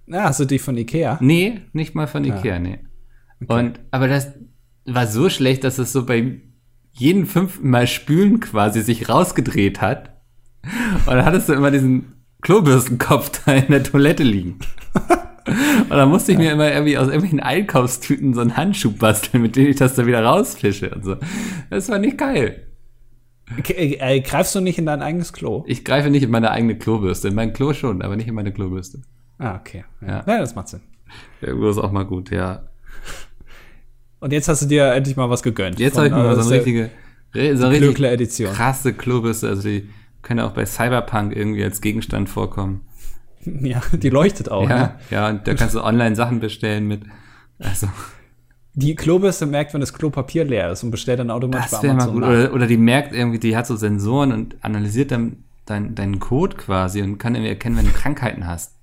[0.07, 1.17] Na, hast du die von Ikea?
[1.21, 2.79] Nee, nicht mal von Ikea, nee.
[3.47, 4.33] Und, aber das
[4.85, 6.41] war so schlecht, dass es so bei
[6.93, 10.17] jedem fünften Mal Spülen quasi sich rausgedreht hat.
[11.05, 14.59] Und dann hattest du immer diesen Klobürstenkopf da in der Toilette liegen.
[15.47, 19.55] Und dann musste ich mir immer irgendwie aus irgendwelchen Einkaufstüten so einen Handschuh basteln, mit
[19.55, 21.15] dem ich das da wieder rausfische und so.
[21.69, 22.67] Das war nicht geil.
[23.69, 25.63] Äh, äh, greifst du nicht in dein eigenes Klo?
[25.67, 27.29] Ich greife nicht in meine eigene Klobürste.
[27.29, 29.01] In mein Klo schon, aber nicht in meine Klobürste.
[29.37, 29.85] Ah, okay.
[30.01, 30.23] Ja, Ja.
[30.27, 30.81] ja das macht Sinn.
[31.39, 32.63] Irgendwo ist auch mal gut, ja.
[34.19, 35.79] Und jetzt hast du dir endlich mal was gegönnt.
[35.79, 36.89] Jetzt habe ich mir mal äh, so eine der richtige,
[37.33, 38.53] so eine richtig Glöckler-Edition.
[38.53, 39.47] krasse Klobürste.
[39.47, 39.87] Also die
[40.27, 42.81] können auch bei Cyberpunk irgendwie als Gegenstand vorkommen.
[43.61, 44.69] Ja, die leuchtet auch.
[44.69, 44.95] Ja, Ne?
[45.09, 47.03] ja, und da kannst du online Sachen bestellen mit.
[47.59, 47.87] Also,
[48.73, 52.07] Die Klobürste merkt, wenn das Klopapier leer ist und bestellt dann automatisch das wäre mal
[52.11, 52.23] gut.
[52.23, 56.57] Oder, oder die merkt irgendwie, die hat so Sensoren und analysiert dann dein, deinen Code
[56.57, 58.73] quasi und kann irgendwie erkennen, wenn du Krankheiten hast.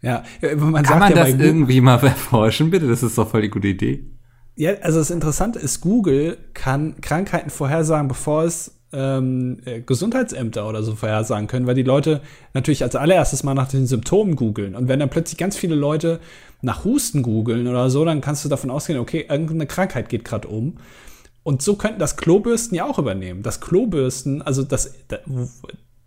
[0.00, 0.22] Ja,
[0.56, 2.88] man Kann sagt man ja das bei irgendwie mal erforschen, bitte?
[2.88, 4.06] Das ist doch voll die gute Idee.
[4.54, 10.82] ja, also das Interessante ist, Google kann Krankheiten vorhersagen, bevor es ähm, äh, Gesundheitsämter oder
[10.82, 12.20] so vorhersagen können, weil die Leute
[12.54, 14.74] natürlich als allererstes mal nach den Symptomen googeln.
[14.74, 16.20] Und wenn dann plötzlich ganz viele Leute
[16.62, 20.48] nach Husten googeln oder so, dann kannst du davon ausgehen, okay, irgendeine Krankheit geht gerade
[20.48, 20.76] um.
[21.42, 23.42] Und so könnten das Klobürsten ja auch übernehmen.
[23.42, 25.18] Das Klobürsten, also das, da-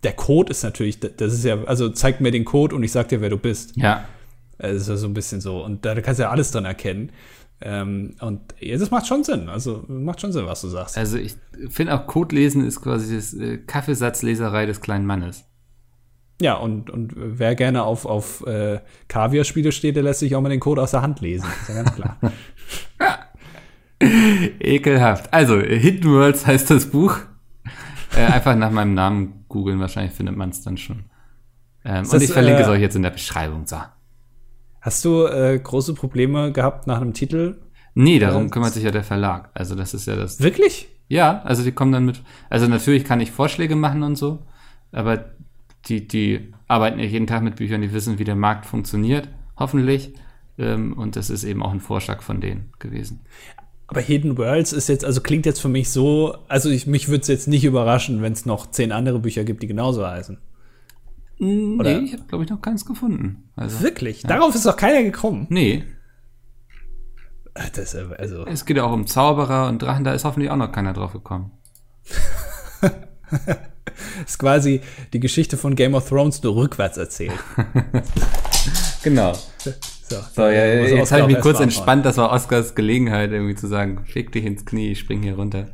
[0.03, 3.09] der Code ist natürlich, das ist ja, also zeig mir den Code und ich sag
[3.09, 3.75] dir, wer du bist.
[3.75, 4.05] Ja.
[4.57, 5.63] Das ist ja so ein bisschen so.
[5.63, 7.11] Und da kannst du ja alles dran erkennen.
[7.61, 9.49] Ähm, und ja, das macht schon Sinn.
[9.49, 10.97] Also macht schon Sinn, was du sagst.
[10.97, 11.35] Also ich
[11.69, 15.45] finde auch Code lesen ist quasi das äh, Kaffeesatzleserei des kleinen Mannes.
[16.41, 18.79] Ja, und, und wer gerne auf, auf äh,
[19.09, 21.45] Kaviar-Spiele steht, der lässt sich auch mal den Code aus der Hand lesen.
[21.61, 22.17] Ist ja ganz klar.
[24.59, 25.33] Ekelhaft.
[25.33, 27.17] Also, Hidden Worlds heißt das Buch.
[28.15, 31.05] Äh, einfach nach meinem Namen googeln, wahrscheinlich findet man es dann schon.
[31.83, 33.67] Ähm, und ich verlinke äh, es euch jetzt in der Beschreibung.
[33.67, 33.77] So.
[34.81, 37.57] Hast du äh, große Probleme gehabt nach einem Titel?
[37.95, 39.49] Nee, darum Ja, kümmert sich ja der Verlag.
[39.53, 40.39] Also das ist ja das.
[40.41, 40.87] Wirklich?
[41.07, 42.21] Ja, also die kommen dann mit.
[42.49, 44.39] Also natürlich kann ich Vorschläge machen und so,
[44.91, 45.25] aber
[45.85, 49.27] die, die arbeiten ja jeden Tag mit Büchern, die wissen, wie der Markt funktioniert,
[49.57, 50.13] hoffentlich.
[50.57, 53.21] Ähm, und das ist eben auch ein Vorschlag von denen gewesen.
[53.87, 57.21] Aber Hidden Worlds ist jetzt, also klingt jetzt für mich so, also ich, mich würde
[57.21, 60.37] es jetzt nicht überraschen, wenn es noch zehn andere Bücher gibt, die genauso heißen.
[61.39, 63.49] Oder- Nee, ich habe, glaube ich, noch keins gefunden.
[63.55, 64.21] Also, Wirklich?
[64.23, 65.47] Darauf ist doch keiner gekommen.
[65.49, 65.83] nee,
[67.55, 70.55] Ach, Das, also, es geht ja auch um Zauberer und Drachen, da ist hoffentlich auch
[70.55, 71.51] noch keiner drauf gekommen.
[74.25, 74.81] ist quasi
[75.13, 77.33] die Geschichte von Game of Thrones nur rückwärts erzählt.
[79.01, 79.31] Genau.
[79.57, 79.71] So,
[80.35, 84.03] So, ja, jetzt habe ich mich kurz entspannt, das war Oscars Gelegenheit, irgendwie zu sagen,
[84.05, 85.67] fick dich ins Knie, ich spring hier runter.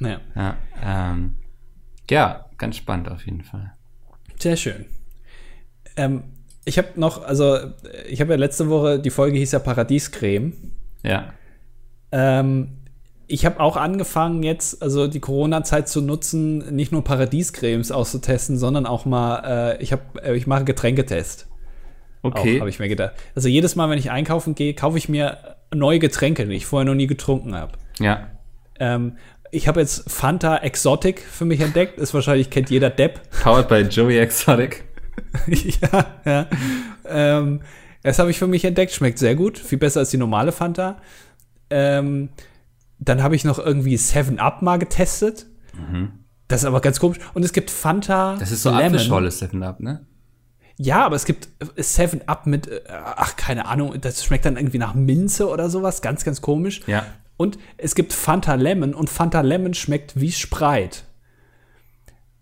[0.00, 1.36] Ja, Ja, ähm,
[2.10, 3.72] ja ganz spannend auf jeden Fall.
[4.40, 4.86] sehr schön.
[5.96, 6.24] Ähm,
[6.64, 7.58] ich habe noch, also
[8.08, 10.52] ich habe ja letzte Woche, die Folge hieß ja Paradiescreme.
[11.02, 11.32] Ja.
[12.12, 12.78] Ähm,
[13.28, 18.86] ich habe auch angefangen jetzt, also die Corona-Zeit zu nutzen, nicht nur Paradiescremes auszutesten, sondern
[18.86, 21.48] auch mal, äh, ich habe, äh, ich mache Getränketest.
[22.22, 22.58] Okay.
[22.58, 23.12] habe ich mir gedacht.
[23.36, 25.38] Also jedes Mal, wenn ich einkaufen gehe, kaufe ich mir
[25.72, 27.72] neue Getränke, die ich vorher noch nie getrunken habe.
[28.00, 28.28] ja.
[28.78, 29.16] Ähm,
[29.52, 31.98] ich habe jetzt Fanta Exotic für mich entdeckt.
[31.98, 33.20] Ist wahrscheinlich kennt jeder Depp.
[33.42, 34.84] Powered by Joey Exotic.
[35.46, 36.46] ja, ja.
[37.06, 37.60] Ähm,
[38.02, 38.92] das habe ich für mich entdeckt.
[38.92, 39.58] Schmeckt sehr gut.
[39.58, 40.98] Viel besser als die normale Fanta.
[41.70, 42.28] Ähm,
[42.98, 45.46] dann habe ich noch irgendwie Seven Up mal getestet.
[46.48, 47.18] Das ist aber ganz komisch.
[47.34, 48.38] Und es gibt Fanta Mhm.
[48.38, 50.06] Das ist so Apfelschorle Seven Up, ne?
[50.78, 54.78] Ja, aber es gibt Seven Up mit, äh, ach, keine Ahnung, das schmeckt dann irgendwie
[54.78, 56.02] nach Minze oder sowas.
[56.02, 56.82] Ganz, ganz komisch.
[56.86, 57.06] Ja.
[57.36, 61.00] Und es gibt Fanta Lemon und Fanta Lemon schmeckt wie Sprite.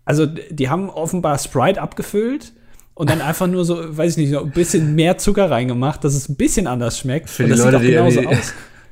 [0.03, 2.53] Also, die haben offenbar Sprite abgefüllt
[2.95, 6.15] und dann einfach nur so, weiß ich nicht, so ein bisschen mehr Zucker reingemacht, dass
[6.15, 7.29] es ein bisschen anders schmeckt.
[7.29, 8.37] Für die das Leute, sieht die auch genauso irgendwie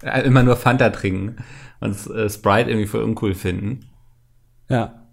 [0.08, 0.26] aus.
[0.26, 1.38] immer nur Fanta trinken
[1.80, 3.86] und äh, Sprite irgendwie voll uncool finden.
[4.70, 5.08] Ja.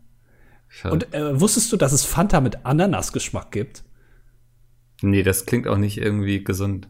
[0.68, 0.93] Schau.
[0.93, 3.84] Und äh, wusstest du, dass es Fanta mit Ananasgeschmack gibt?
[5.03, 6.88] nee, das klingt auch nicht irgendwie gesund.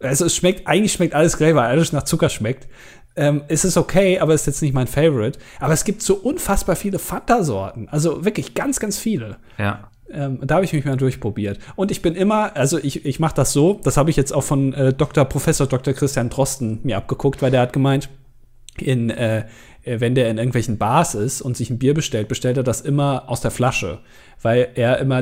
[0.00, 2.68] Also es schmeckt, eigentlich schmeckt alles gleich, weil alles nach Zucker schmeckt.
[3.16, 5.38] Ähm, es ist okay, aber es ist jetzt nicht mein Favorite.
[5.60, 7.88] Aber es gibt so unfassbar viele Fanta-Sorten.
[7.88, 9.38] Also wirklich ganz, ganz viele.
[9.56, 9.90] Ja.
[10.10, 11.58] Ähm, da habe ich mich mal durchprobiert.
[11.76, 14.42] Und ich bin immer, also ich, ich mache das so, das habe ich jetzt auch
[14.42, 15.24] von äh, Dr.
[15.24, 15.94] Professor Dr.
[15.94, 18.10] Christian Drosten mir abgeguckt, weil der hat gemeint,
[18.78, 19.46] in, äh,
[19.84, 23.28] wenn der in irgendwelchen Bars ist und sich ein Bier bestellt, bestellt er das immer
[23.28, 24.00] aus der Flasche,
[24.42, 25.20] weil er immer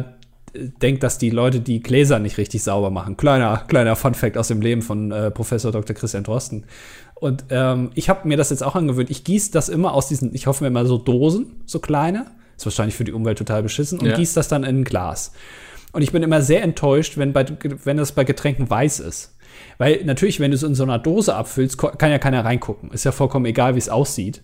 [0.53, 3.16] äh, denkt, dass die Leute die Gläser nicht richtig sauber machen.
[3.16, 5.95] Kleiner, kleiner Fun-Fact aus dem Leben von äh, Professor Dr.
[5.95, 6.66] Christian Drosten.
[7.14, 9.11] Und ähm, ich habe mir das jetzt auch angewöhnt.
[9.11, 12.26] Ich gieße das immer aus diesen, ich hoffe mir mal so Dosen, so kleine
[12.62, 14.16] ist wahrscheinlich für die Umwelt total beschissen und ja.
[14.16, 15.32] gießt das dann in ein Glas.
[15.92, 17.44] Und ich bin immer sehr enttäuscht, wenn, bei,
[17.84, 19.36] wenn das bei Getränken weiß ist.
[19.78, 22.90] Weil natürlich, wenn du es in so einer Dose abfüllst, kann ja keiner reingucken.
[22.92, 24.42] Ist ja vollkommen egal, wie es aussieht.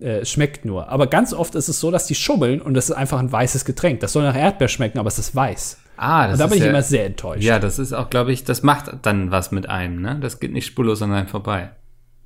[0.00, 0.88] Äh, es schmeckt nur.
[0.88, 3.64] Aber ganz oft ist es so, dass die schubbeln und das ist einfach ein weißes
[3.64, 4.00] Getränk.
[4.00, 5.78] Das soll nach Erdbeer schmecken, aber es ist weiß.
[5.96, 7.42] Ah, das und da bin ich ja, immer sehr enttäuscht.
[7.42, 10.18] Ja, das ist auch, glaube ich, das macht dann was mit einem, ne?
[10.20, 11.70] Das geht nicht spurlos an einem vorbei.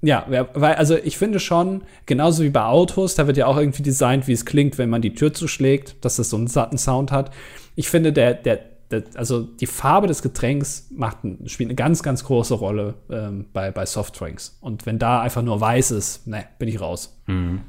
[0.04, 3.82] Ja, weil, also ich finde schon, genauso wie bei Autos, da wird ja auch irgendwie
[3.82, 7.10] designt, wie es klingt, wenn man die Tür zuschlägt, dass das so einen satten Sound
[7.10, 7.30] hat.
[7.74, 12.24] Ich finde, der, der, der also die Farbe des Getränks macht, spielt eine ganz, ganz
[12.24, 14.58] große Rolle ähm, bei, bei Softdrinks.
[14.60, 17.18] Und wenn da einfach nur weiß ist, ne, bin ich raus.
[17.26, 17.62] Mhm.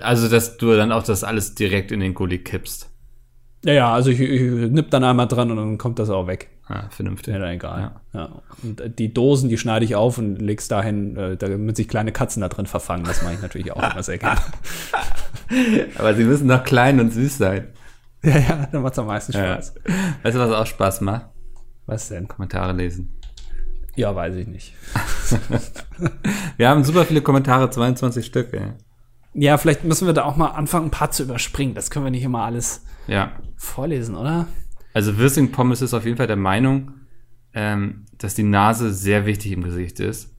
[0.00, 2.89] Also, dass du dann auch das alles direkt in den Gully kippst.
[3.64, 4.40] Ja, ja, also ich, ich
[4.70, 6.48] nipp dann einmal dran und dann kommt das auch weg.
[6.68, 7.34] Ja, vernünftig.
[7.34, 7.92] Ja, dann egal.
[8.14, 8.20] Ja.
[8.20, 8.42] ja.
[8.62, 12.40] Und die Dosen, die schneide ich auf und leg's dahin, äh, damit sich kleine Katzen
[12.40, 13.04] da drin verfangen.
[13.04, 14.40] Das mache ich natürlich auch immer sehr gerne.
[15.98, 17.68] Aber sie müssen doch klein und süß sein.
[18.22, 19.74] Ja, ja, dann macht's am meisten Spaß.
[19.86, 19.94] Ja.
[20.22, 21.26] Weißt du, was auch Spaß macht?
[21.86, 22.28] Was denn?
[22.28, 23.18] Kommentare lesen.
[23.96, 24.74] Ja, weiß ich nicht.
[26.56, 28.72] wir haben super viele Kommentare, 22 Stück, ey.
[29.32, 31.74] Ja, vielleicht müssen wir da auch mal anfangen, ein paar zu überspringen.
[31.74, 33.32] Das können wir nicht immer alles ja.
[33.56, 34.46] vorlesen, oder?
[34.92, 36.92] Also Wirsing Pommes ist auf jeden Fall der Meinung,
[37.54, 40.34] ähm, dass die Nase sehr wichtig im Gesicht ist.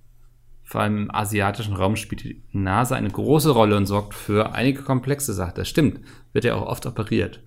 [0.64, 4.84] Vor allem im asiatischen Raum spielt die Nase eine große Rolle und sorgt für einige
[4.84, 5.56] komplexe Sachen.
[5.56, 6.00] Das stimmt.
[6.32, 7.42] Wird ja auch oft operiert.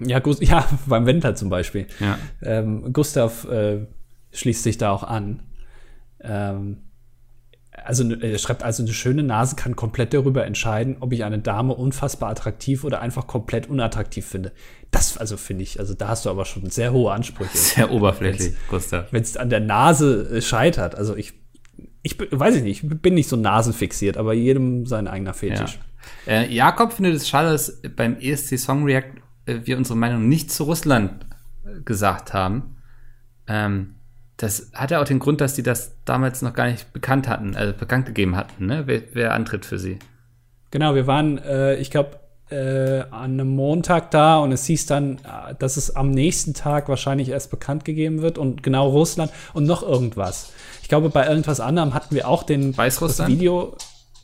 [0.00, 1.86] Ja, ja beim Wendler zum Beispiel.
[2.00, 2.18] Ja.
[2.42, 3.86] Ähm, Gustav äh,
[4.32, 5.44] schließt sich da auch an.
[6.20, 6.78] Ähm,
[7.84, 11.74] also er schreibt also, eine schöne Nase kann komplett darüber entscheiden, ob ich eine Dame
[11.74, 14.52] unfassbar attraktiv oder einfach komplett unattraktiv finde.
[14.90, 17.50] Das, also finde ich, also da hast du aber schon sehr hohe Ansprüche.
[17.56, 19.12] Sehr oberflächlich, wenn's, Gustav.
[19.12, 20.94] Wenn es an der Nase äh, scheitert.
[20.94, 21.34] Also ich,
[22.02, 25.78] ich weiß ich nicht, ich bin nicht so nasenfixiert, aber jedem sein eigener Fetisch.
[26.26, 26.32] Ja.
[26.32, 30.50] Äh, Jakob findet es schade, dass beim ESC Song React äh, wir unsere Meinung nicht
[30.50, 31.26] zu Russland
[31.64, 32.76] äh, gesagt haben.
[33.46, 33.93] Ähm,
[34.36, 37.56] das hat ja auch den Grund, dass die das damals noch gar nicht bekannt hatten,
[37.56, 38.82] also bekannt gegeben hatten, ne?
[38.86, 39.98] Wer, wer antritt für sie?
[40.70, 42.18] Genau, wir waren, äh, ich glaube,
[42.50, 46.88] äh, an einem Montag da und es hieß dann, äh, dass es am nächsten Tag
[46.88, 50.52] wahrscheinlich erst bekannt gegeben wird und genau Russland und noch irgendwas.
[50.82, 53.30] Ich glaube, bei irgendwas anderem hatten wir auch den Weißrussland?
[53.30, 53.76] Das Video.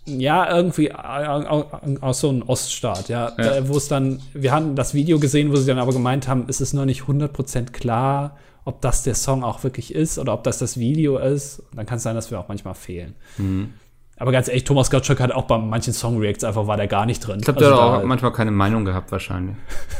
[0.07, 3.69] Ja, irgendwie äh, aus so einem Oststaat, ja, ja.
[3.69, 6.61] wo es dann, wir hatten das Video gesehen, wo sie dann aber gemeint haben, es
[6.61, 10.59] ist noch nicht 100% klar, ob das der Song auch wirklich ist oder ob das
[10.59, 11.63] das Video ist.
[11.75, 13.15] Dann kann es sein, dass wir auch manchmal fehlen.
[13.39, 13.75] Mhm.
[14.17, 17.27] Aber ganz ehrlich, Thomas Gottschalk hat auch bei manchen Song-Reacts einfach, war der gar nicht
[17.27, 17.39] drin.
[17.39, 19.57] Ich glaube, also der hat auch manchmal keine Meinung gehabt, wahrscheinlich.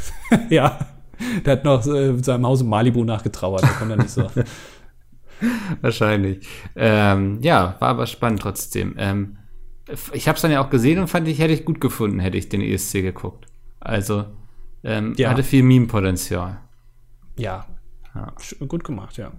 [0.49, 0.77] ja,
[1.43, 4.29] der hat noch äh, in seinem Haus in Malibu nachgetrauert, der konnte nicht so.
[5.81, 6.47] wahrscheinlich.
[6.75, 8.93] Ähm, ja, war aber spannend trotzdem.
[8.99, 9.37] Ähm,
[10.13, 12.37] ich habe es dann ja auch gesehen und fand ich, hätte ich gut gefunden, hätte
[12.37, 13.47] ich den ESC geguckt.
[13.79, 14.25] Also,
[14.83, 15.31] ähm, ja.
[15.31, 16.59] hatte viel Meme-Potenzial.
[17.37, 17.65] Ja,
[18.15, 18.33] ja.
[18.67, 19.31] Gut gemacht, ja.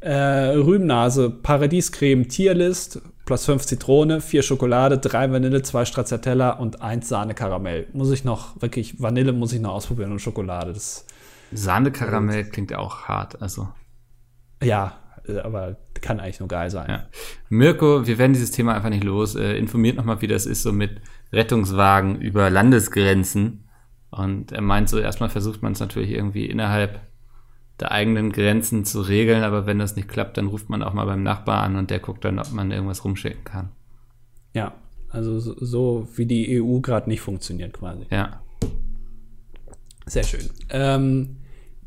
[0.00, 7.08] Äh, Rübennase, Paradiescreme, Tierlist, plus 5 Zitrone, 4 Schokolade, 3 Vanille, 2 Stracciatella und 1
[7.08, 7.88] Sahne-Karamell.
[7.92, 10.74] Muss ich noch, wirklich, Vanille muss ich noch ausprobieren und Schokolade.
[11.52, 13.68] Sahne-Karamell klingt auch hart, also.
[14.62, 16.88] Ja, äh, aber kann eigentlich nur geil sein.
[16.88, 17.06] Ja.
[17.48, 19.34] Mirko, wir werden dieses Thema einfach nicht los.
[19.34, 21.00] Äh, informiert nochmal, wie das ist, so mit
[21.32, 23.68] Rettungswagen über Landesgrenzen.
[24.10, 27.00] Und er meint so, erstmal versucht man es natürlich irgendwie innerhalb
[27.80, 31.04] der eigenen Grenzen zu regeln, aber wenn das nicht klappt, dann ruft man auch mal
[31.04, 33.70] beim Nachbar an und der guckt dann, ob man irgendwas rumschicken kann.
[34.54, 34.74] Ja,
[35.10, 38.06] also so, so wie die EU gerade nicht funktioniert quasi.
[38.10, 38.40] Ja.
[40.06, 40.48] Sehr schön.
[40.70, 41.36] Ähm,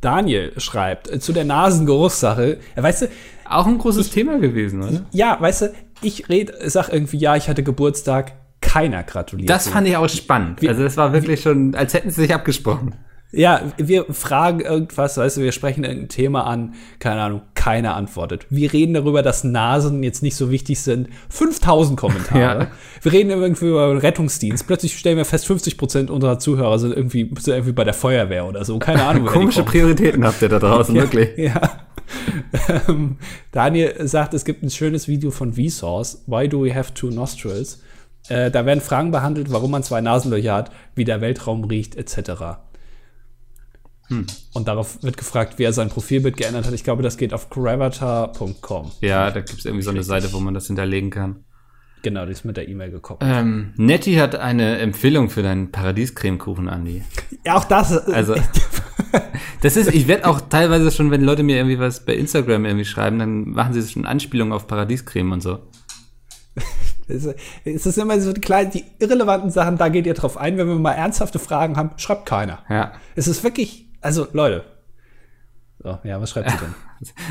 [0.01, 2.59] Daniel schreibt äh, zu der Nasengeruchssache.
[2.75, 3.09] Ja, weißt du,
[3.45, 5.05] auch ein großes ich, Thema gewesen, oder?
[5.11, 9.49] Ja, weißt du, ich rede, sag irgendwie, ja, ich hatte Geburtstag, keiner gratuliert.
[9.49, 10.61] Das fand ich auch spannend.
[10.61, 12.95] Wie, also das war wirklich wie, schon, als hätten sie sich abgesprochen.
[13.31, 18.47] Ja, wir fragen irgendwas, weißt du, wir sprechen irgendein Thema an, keine Ahnung, keiner antwortet.
[18.49, 21.09] Wir reden darüber, dass Nasen jetzt nicht so wichtig sind.
[21.29, 22.63] 5000 Kommentare.
[22.63, 22.67] Ja.
[23.03, 24.65] Wir reden irgendwie über den Rettungsdienst.
[24.65, 28.47] Plötzlich stellen wir fest, 50 Prozent unserer Zuhörer sind irgendwie, sind irgendwie bei der Feuerwehr
[28.47, 28.79] oder so.
[28.79, 29.27] Keine Ahnung.
[29.27, 31.37] Komische Prioritäten habt ihr da draußen, ja, wirklich.
[31.37, 31.61] Ja.
[32.87, 33.17] Ähm,
[33.51, 36.23] Daniel sagt, es gibt ein schönes Video von Vsauce.
[36.25, 37.83] Why do we have two nostrils?
[38.27, 42.57] Äh, da werden Fragen behandelt, warum man zwei Nasenlöcher hat, wie der Weltraum riecht, etc.
[44.09, 44.25] Hm.
[44.53, 46.73] Und darauf wird gefragt, wie er sein Profilbild geändert hat.
[46.73, 48.91] Ich glaube, das geht auf gravatar.com.
[49.01, 51.43] Ja, da gibt es irgendwie so eine Seite, wo man das hinterlegen kann.
[52.01, 53.29] Genau, die ist mit der E-Mail gekoppelt.
[53.33, 57.03] Ähm, Nettie hat eine Empfehlung für deinen Paradiescremekuchen, Andi.
[57.45, 57.91] Ja, auch das.
[58.07, 58.35] Also,
[59.61, 62.85] das ist, ich werde auch teilweise schon, wenn Leute mir irgendwie was bei Instagram irgendwie
[62.85, 65.59] schreiben, dann machen sie schon Anspielungen auf Paradiescreme und so.
[67.09, 70.57] Es ist immer so die kleinen, die irrelevanten Sachen, da geht ihr drauf ein.
[70.57, 72.59] Wenn wir mal ernsthafte Fragen haben, schreibt keiner.
[72.69, 72.93] Ja.
[73.15, 74.63] Es ist wirklich, also Leute.
[75.81, 76.75] So, ja, was schreibt sie denn?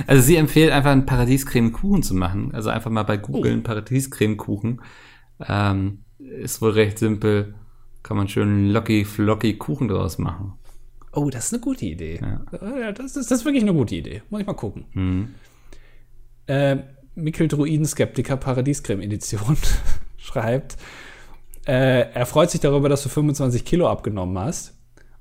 [0.07, 2.55] Also sie empfiehlt einfach einen Paradiescreme-Kuchen zu machen.
[2.55, 3.63] Also einfach mal bei googeln oh.
[3.63, 4.81] Paradiescreme-Kuchen.
[5.47, 7.55] Ähm, ist wohl recht simpel.
[8.03, 10.55] Kann man schön locky, flocky Kuchen draus machen.
[11.13, 12.21] Oh, das ist eine gute Idee.
[12.23, 12.93] Ja.
[12.93, 14.23] Das, ist, das ist wirklich eine gute Idee.
[14.31, 14.87] Muss ich mal gucken.
[14.95, 15.35] Mhm.
[16.47, 16.79] Äh,
[17.15, 19.57] Mikkel Druiden-Skeptiker Paradiescreme-Edition
[20.17, 20.79] schreibt,
[21.67, 24.78] äh, er freut sich darüber, dass du 25 Kilo abgenommen hast.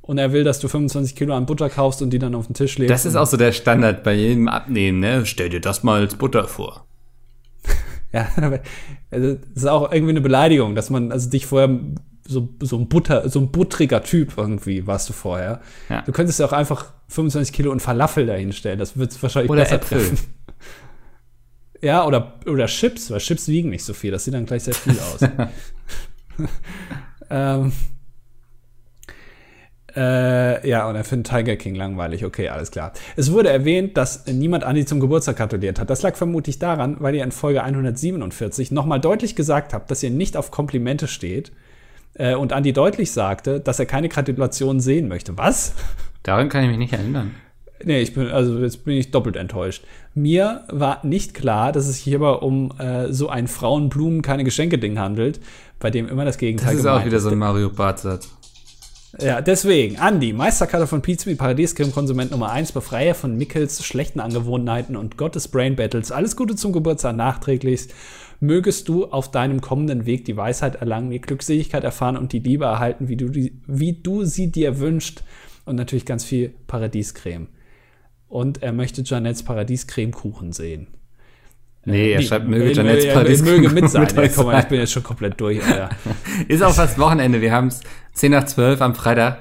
[0.08, 2.54] Und er will, dass du 25 Kilo an Butter kaufst und die dann auf den
[2.54, 2.92] Tisch legst.
[2.92, 5.26] Das ist auch so der Standard bei jedem Abnehmen, ne?
[5.26, 6.88] Stell dir das mal als Butter vor.
[8.14, 8.28] ja,
[9.12, 11.78] also das ist auch irgendwie eine Beleidigung, dass man also dich vorher
[12.26, 15.62] so, so ein Butter, so ein buttriger Typ irgendwie warst du vorher.
[15.90, 16.04] Ja.
[16.04, 18.80] Du könntest ja auch einfach 25 Kilo und Falafel dahinstellen.
[18.80, 20.00] Das wird wahrscheinlich oder besser Äpfel.
[20.00, 20.18] treffen.
[21.80, 24.10] Ja, oder, oder Chips, weil Chips wiegen nicht so viel.
[24.10, 25.20] Das sieht dann gleich sehr viel aus.
[27.30, 27.72] ähm,
[29.98, 32.24] äh, ja, und er findet Tiger King langweilig.
[32.24, 32.94] Okay, alles klar.
[33.16, 35.90] Es wurde erwähnt, dass niemand Andi zum Geburtstag gratuliert hat.
[35.90, 40.12] Das lag vermutlich daran, weil ihr in Folge 147 nochmal deutlich gesagt habt, dass ihr
[40.12, 41.52] nicht auf Komplimente steht
[42.14, 45.36] äh, und Andi deutlich sagte, dass er keine Gratulation sehen möchte.
[45.36, 45.74] Was?
[46.22, 47.32] Daran kann ich mich nicht erinnern.
[47.84, 49.84] Nee, ich bin, also jetzt bin ich doppelt enttäuscht.
[50.14, 55.00] Mir war nicht klar, dass es sich hierbei um äh, so ein Frauenblumen keine Geschenke-Ding
[55.00, 55.40] handelt,
[55.80, 56.86] bei dem immer das Gegenteil ist.
[56.86, 58.30] Das ist auch wieder so ein Mario Bart-Satz.
[59.20, 65.18] Ja, deswegen, Andi, Meisterkarte von Pizza Paradiescreme-Konsument Nummer 1, befreie von Mickels schlechten Angewohnheiten und
[65.18, 66.12] Gottes Brain Battles.
[66.12, 67.88] Alles Gute zum Geburtstag nachträglich
[68.40, 72.66] mögest du auf deinem kommenden Weg die Weisheit erlangen, die Glückseligkeit erfahren und die Liebe
[72.66, 75.24] erhalten, wie du, die, wie du sie dir wünschst.
[75.66, 77.48] Und natürlich ganz viel Paradiescreme.
[78.28, 80.88] Und er möchte Janettes Paradiescremekuchen sehen.
[81.88, 84.08] Nee, er schreibt, möge Janettes Paradiescremekuchen möge mit sein.
[84.16, 85.64] Ja, komm mal, ich bin jetzt schon komplett durch.
[85.66, 85.90] Alter.
[86.50, 87.40] Ist auch fast Wochenende.
[87.40, 87.80] Wir haben es
[88.14, 89.40] 10 nach 12 am Freitag.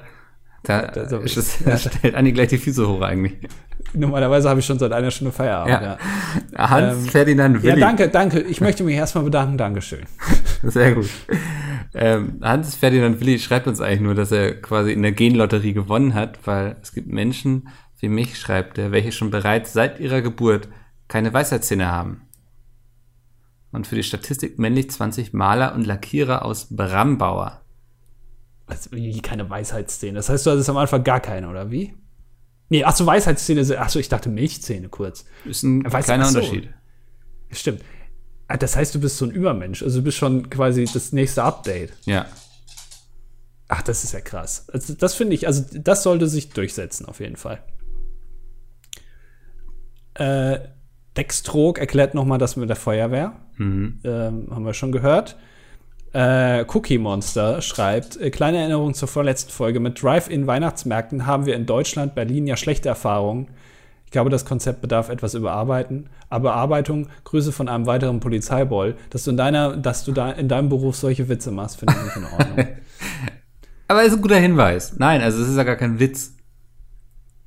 [0.63, 3.35] Da, da, ist es, da stellt Anni gleich die Füße hoch eigentlich.
[3.93, 5.69] Normalerweise habe ich schon seit einer Stunde Feierabend.
[5.81, 5.97] Ja.
[6.57, 6.69] ja.
[6.69, 7.79] Hans ähm, Ferdinand Willi.
[7.79, 8.39] Ja, danke, danke.
[8.41, 9.57] Ich möchte mich erstmal bedanken.
[9.57, 10.01] Dankeschön.
[10.63, 11.09] Sehr gut.
[11.93, 16.13] Ähm, Hans Ferdinand Willi schreibt uns eigentlich nur, dass er quasi in der Genlotterie gewonnen
[16.13, 17.69] hat, weil es gibt Menschen
[17.99, 20.67] wie mich, schreibt er, welche schon bereits seit ihrer Geburt
[21.07, 22.26] keine Weisheitszähne haben.
[23.71, 27.61] Und für die Statistik männlich 20 Maler und Lackierer aus Brambauer.
[28.65, 30.17] Also, wie keine Weisheitszähne.
[30.17, 31.93] Das heißt, du hattest am Anfang gar keine, oder wie?
[32.69, 33.77] Nee, ach so, Weisheitszähne.
[33.79, 35.25] Ach so, ich dachte Milchzähne kurz.
[35.45, 36.39] Ist ein Weiß, kleiner so.
[36.39, 36.69] Unterschied.
[37.51, 37.81] Stimmt.
[38.47, 39.83] Ah, das heißt, du bist so ein Übermensch.
[39.83, 41.93] Also du bist schon quasi das nächste Update.
[42.05, 42.25] Ja.
[43.69, 44.67] Ach, das ist ja krass.
[44.69, 47.61] Also, das finde ich, also das sollte sich durchsetzen, auf jeden Fall.
[50.13, 50.59] Äh,
[51.17, 53.33] Dextrog erklärt nochmal das mit der Feuerwehr.
[53.57, 53.99] Mhm.
[54.03, 55.37] Ähm, haben wir schon gehört.
[56.13, 59.79] Äh, Cookie Monster schreibt, äh, kleine Erinnerung zur vorletzten Folge.
[59.79, 63.49] Mit Drive-In-Weihnachtsmärkten haben wir in Deutschland, Berlin ja schlechte Erfahrungen.
[64.05, 66.09] Ich glaube, das Konzept bedarf etwas überarbeiten.
[66.29, 70.47] Aber Bearbeitung, Grüße von einem weiteren Polizeiboll, dass du in deiner, dass du da in
[70.47, 72.67] deinem Beruf solche Witze machst, finde ich nicht in Ordnung.
[73.89, 74.95] Aber ist ein guter Hinweis.
[74.97, 76.35] Nein, also es ist ja gar kein Witz.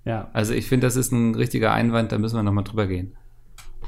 [0.04, 0.28] Ja.
[0.32, 3.16] Also ich finde, das ist ein richtiger Einwand, da müssen wir nochmal drüber gehen.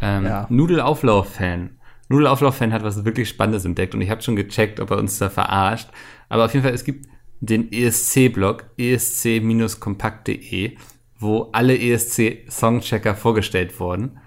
[0.02, 0.46] Ähm, ja.
[0.50, 1.78] Nudelauflauf-Fan.
[2.08, 5.30] Nudelauflauf-Fan hat was wirklich Spannendes entdeckt und ich habe schon gecheckt, ob er uns da
[5.30, 5.88] verarscht.
[6.28, 7.06] Aber auf jeden Fall, es gibt
[7.40, 10.76] den ESC-Blog, esc-kompakt.de,
[11.18, 14.18] wo alle ESC-Songchecker vorgestellt wurden.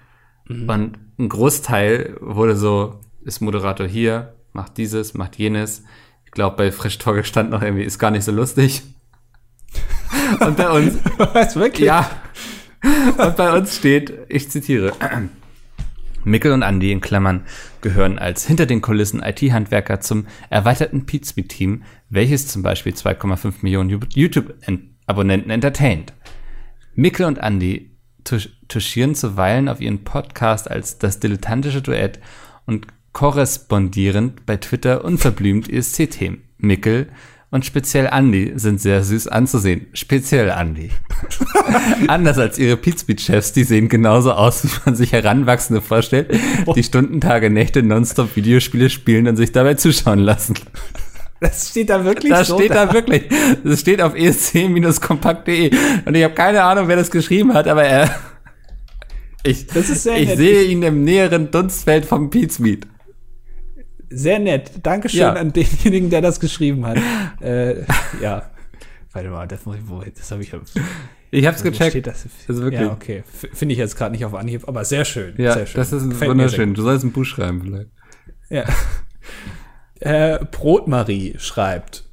[0.48, 0.68] Mhm.
[0.68, 5.84] Und ein Großteil wurde so, ist Moderator hier, macht dieses, macht jenes.
[6.24, 8.82] Ich glaube, bei Frisch Torge stand noch irgendwie, ist gar nicht so lustig.
[10.40, 10.98] Und bei uns.
[11.18, 11.86] Was, wirklich?
[11.86, 12.10] Ja.
[13.18, 14.92] Und bei uns steht, ich zitiere.
[16.26, 17.46] Mickel und Andy in Klammern
[17.82, 25.50] gehören als hinter den Kulissen IT-Handwerker zum erweiterten Pizmeet-Team, welches zum Beispiel 2,5 Millionen YouTube-Abonnenten
[25.50, 26.12] entertaint.
[26.96, 27.92] Mickel und Andy
[28.66, 32.18] touchieren zuweilen auf ihren Podcast als das dilettantische Duett
[32.66, 36.42] und korrespondierend bei Twitter unverblümt ESC-Themen.
[36.58, 37.08] Mickel
[37.56, 39.86] und speziell Andy sind sehr süß anzusehen.
[39.94, 40.90] Speziell Andy.
[42.06, 46.38] Anders als ihre Pizmeet-Chefs, die sehen genauso aus, wie man sich Heranwachsende vorstellt,
[46.76, 50.52] die Stundentage, Nächte nonstop Videospiele spielen und sich dabei zuschauen lassen.
[51.40, 52.58] Das steht da wirklich das so?
[52.58, 53.22] steht da, da wirklich.
[53.64, 55.70] Das steht auf esc-kompakt.de.
[56.04, 58.14] Und ich habe keine Ahnung, wer das geschrieben hat, aber er.
[59.44, 62.86] Ich, ich sehe ihn im näheren Dunstfeld vom Pizmeet.
[64.10, 64.70] Sehr nett.
[64.82, 65.32] Dankeschön ja.
[65.32, 66.98] an denjenigen, der das geschrieben hat.
[67.40, 67.84] äh,
[68.20, 68.50] ja.
[69.12, 70.52] Warte mal, das muss ich, wo, das habe ich.
[71.30, 72.06] Ich habe es gecheckt.
[72.06, 72.26] Das?
[72.48, 72.82] Also wirklich.
[72.82, 73.24] Ja, okay.
[73.26, 75.34] Finde ich jetzt gerade nicht auf Anhieb, aber sehr schön.
[75.38, 75.78] Ja, sehr schön.
[75.78, 76.74] das ist Gefällt wunderschön.
[76.74, 77.90] Du sollst ein Buch schreiben vielleicht.
[78.48, 78.64] Ja.
[80.00, 82.05] äh, Brotmarie schreibt.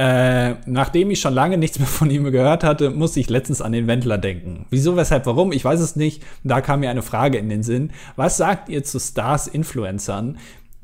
[0.00, 3.72] Äh, nachdem ich schon lange nichts mehr von ihm gehört hatte, musste ich letztens an
[3.72, 4.64] den Wendler denken.
[4.70, 5.52] Wieso, weshalb, warum?
[5.52, 6.22] Ich weiß es nicht.
[6.42, 7.92] Da kam mir eine Frage in den Sinn.
[8.16, 10.38] Was sagt ihr zu Stars-Influencern,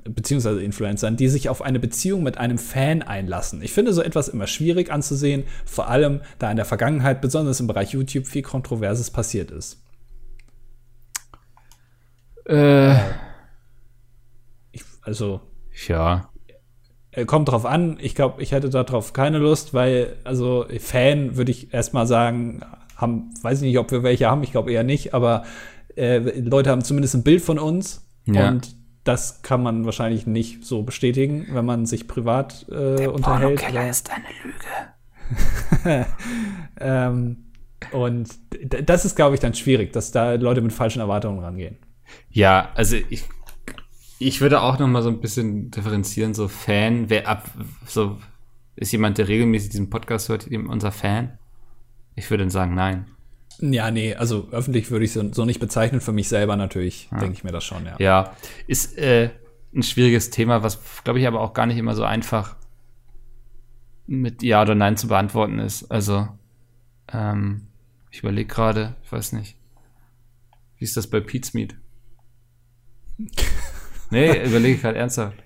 [0.05, 3.63] beziehungsweise Influencern, die sich auf eine Beziehung mit einem Fan einlassen.
[3.63, 7.69] Ich finde so etwas immer schwierig anzusehen, vor allem da in der Vergangenheit, besonders im
[7.69, 9.83] Bereich YouTube, viel Kontroverses passiert ist.
[12.45, 12.97] Äh.
[14.73, 15.41] Ich, also.
[15.89, 16.29] Ja.
[17.17, 17.97] Äh, kommt drauf an.
[18.01, 22.61] Ich glaube, ich hätte darauf keine Lust, weil, also Fan würde ich erstmal sagen,
[22.97, 25.45] haben, weiß ich nicht, ob wir welche haben, ich glaube eher nicht, aber
[25.97, 28.49] äh, Leute haben zumindest ein Bild von uns ja.
[28.49, 33.63] und das kann man wahrscheinlich nicht so bestätigen, wenn man sich privat äh, Der unterhält.
[33.73, 36.07] Der ist eine Lüge.
[36.81, 37.37] ähm,
[37.93, 38.29] und
[38.85, 41.77] das ist, glaube ich, dann schwierig, dass da Leute mit falschen Erwartungen rangehen.
[42.31, 43.25] Ja, also ich,
[44.19, 47.51] ich würde auch noch mal so ein bisschen differenzieren, so Fan, wer ab,
[47.87, 48.19] so
[48.77, 51.39] ist jemand, der regelmäßig diesen Podcast hört, unser Fan?
[52.15, 53.07] Ich würde dann sagen, nein.
[53.59, 56.01] Ja, nee, also öffentlich würde ich so, so nicht bezeichnen.
[56.01, 57.19] Für mich selber natürlich, ja.
[57.19, 57.97] denke ich mir das schon, ja.
[57.99, 58.37] Ja,
[58.67, 59.31] ist äh,
[59.75, 62.57] ein schwieriges Thema, was, glaube ich, aber auch gar nicht immer so einfach
[64.07, 65.91] mit Ja oder Nein zu beantworten ist.
[65.91, 66.29] Also,
[67.13, 67.69] ähm,
[68.11, 69.57] ich überlege gerade, ich weiß nicht.
[70.79, 71.75] Wie ist das bei Pete's Meat?
[74.11, 75.37] Nee, überlege ich gerade ernsthaft.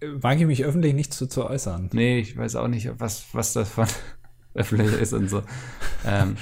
[0.00, 1.90] Wage ich mich öffentlich nicht zu, zu äußern.
[1.92, 3.86] Nee, ich weiß auch nicht, was, was das von
[4.54, 5.42] öffentlich ist und so.
[6.06, 6.36] Ähm,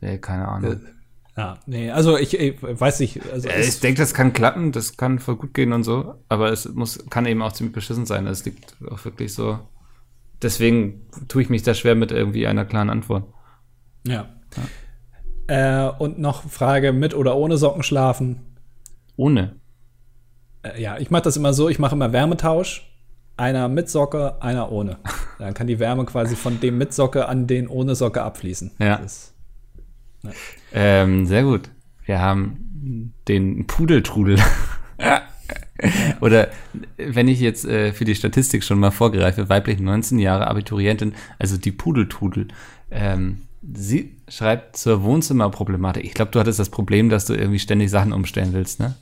[0.00, 0.80] Nee, keine Ahnung.
[1.36, 3.20] Ja, nee, also ich, ich weiß nicht.
[3.32, 6.50] Also ja, ich denke, das kann klappen, das kann voll gut gehen und so, aber
[6.50, 8.26] es muss, kann eben auch ziemlich beschissen sein.
[8.26, 9.58] Es liegt auch wirklich so.
[10.42, 13.24] Deswegen tue ich mich da schwer mit irgendwie einer klaren Antwort.
[14.06, 14.28] Ja.
[15.48, 15.88] ja.
[15.88, 18.49] Äh, und noch Frage: mit oder ohne Socken schlafen?
[19.16, 19.56] Ohne.
[20.62, 22.86] Äh, ja, ich mache das immer so: ich mache immer Wärmetausch.
[23.36, 24.98] Einer mit Socke, einer ohne.
[25.38, 28.72] Dann kann die Wärme quasi von dem mit Socke an den ohne Socke abfließen.
[28.78, 28.98] Ja.
[28.98, 29.32] Das
[30.72, 31.70] ähm, sehr gut.
[32.04, 34.38] Wir haben den Pudeltrudel.
[36.20, 36.48] Oder
[36.98, 41.56] wenn ich jetzt äh, für die Statistik schon mal vorgreife, weiblich 19 Jahre Abiturientin, also
[41.56, 42.48] die Pudeltrudel.
[42.90, 46.04] Ähm, sie schreibt zur Wohnzimmerproblematik.
[46.04, 48.94] Ich glaube, du hattest das Problem, dass du irgendwie ständig Sachen umstellen willst, ne?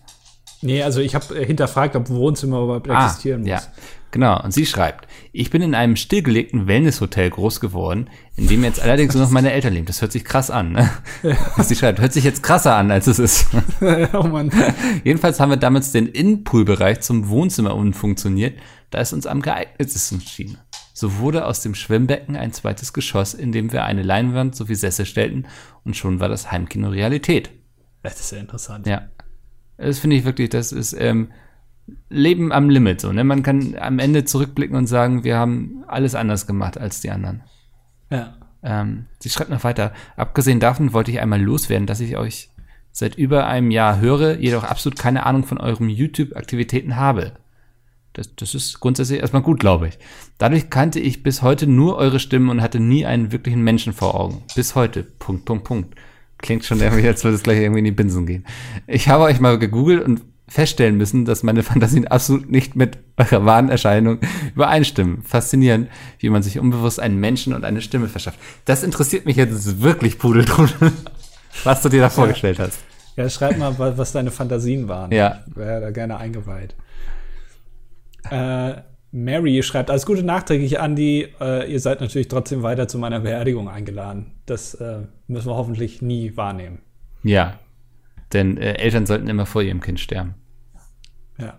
[0.61, 3.51] Nee, also ich habe hinterfragt, ob Wohnzimmer überhaupt ah, existieren muss.
[3.51, 3.63] Ja.
[4.11, 8.81] Genau, und sie schreibt, ich bin in einem stillgelegten Wellnesshotel groß geworden, in dem jetzt
[8.81, 9.87] allerdings nur noch meine Eltern leben.
[9.87, 10.91] Das hört sich krass an, ne?
[11.59, 13.47] sie schreibt, hört sich jetzt krasser an, als es ist.
[14.15, 14.51] oh Mann.
[15.05, 18.59] Jedenfalls haben wir damals den Innenpoolbereich zum Wohnzimmer umfunktioniert,
[18.91, 20.57] da es uns am geeignetsten schien.
[20.99, 25.07] So wurde aus dem Schwimmbecken ein zweites Geschoss, in dem wir eine Leinwand sowie Sessel
[25.07, 25.47] stellten
[25.85, 27.51] und schon war das Heimkino Realität.
[28.03, 28.85] Das ist ja interessant.
[28.89, 29.03] Ja.
[29.77, 31.31] Das finde ich wirklich, das ist, ähm,
[32.09, 33.23] Leben am Limit, so, ne?
[33.23, 37.43] Man kann am Ende zurückblicken und sagen, wir haben alles anders gemacht als die anderen.
[38.11, 38.37] Ja.
[38.65, 39.93] Ähm, sie schreibt noch weiter.
[40.17, 42.51] Abgesehen davon wollte ich einmal loswerden, dass ich euch
[42.91, 47.35] seit über einem Jahr höre, jedoch absolut keine Ahnung von euren YouTube-Aktivitäten habe.
[48.19, 49.99] Das, das ist grundsätzlich erstmal gut, glaube ich.
[50.39, 54.19] Dadurch kannte ich bis heute nur eure Stimmen und hatte nie einen wirklichen Menschen vor
[54.19, 54.43] Augen.
[54.57, 55.05] Bis heute.
[55.05, 55.95] Punkt, Punkt, Punkt.
[56.39, 58.45] Klingt schon irgendwie, als würde es gleich irgendwie in die Binsen gehen.
[58.89, 63.45] Ich habe euch mal gegoogelt und feststellen müssen, dass meine Fantasien absolut nicht mit eurer
[63.45, 64.19] wahren Erscheinung
[64.53, 65.23] übereinstimmen.
[65.23, 65.89] Faszinierend,
[66.19, 68.41] wie man sich unbewusst einen Menschen und eine Stimme verschafft.
[68.65, 70.91] Das interessiert mich jetzt wirklich, Pudeldrudel,
[71.63, 72.81] was du dir da vorgestellt hast.
[73.15, 75.13] Ja, schreib mal, was deine Fantasien waren.
[75.13, 75.45] Ja.
[75.49, 76.75] Ich wäre da gerne eingeweiht.
[78.31, 81.29] Äh, Mary schreibt, alles Gute nachträglich, Andi.
[81.41, 84.33] Äh, ihr seid natürlich trotzdem weiter zu meiner Beerdigung eingeladen.
[84.47, 86.81] Das äh, müssen wir hoffentlich nie wahrnehmen.
[87.23, 87.59] Ja,
[88.33, 90.35] denn äh, Eltern sollten immer vor ihrem Kind sterben.
[91.39, 91.59] Ja.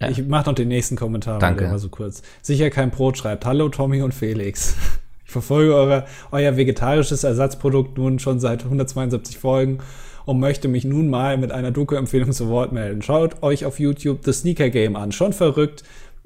[0.00, 0.08] ja.
[0.08, 1.38] Ich mache noch den nächsten Kommentar.
[1.38, 1.68] Danke.
[1.68, 2.22] Mal so kurz.
[2.42, 3.44] Sicher kein Brot schreibt.
[3.46, 4.76] Hallo Tommy und Felix.
[5.24, 9.78] Ich verfolge eure, euer vegetarisches Ersatzprodukt nun schon seit 172 Folgen
[10.24, 13.02] und möchte mich nun mal mit einer Doku-Empfehlung zu Wort melden.
[13.02, 15.12] Schaut euch auf YouTube The Sneaker Game an.
[15.12, 15.82] Schon verrückt,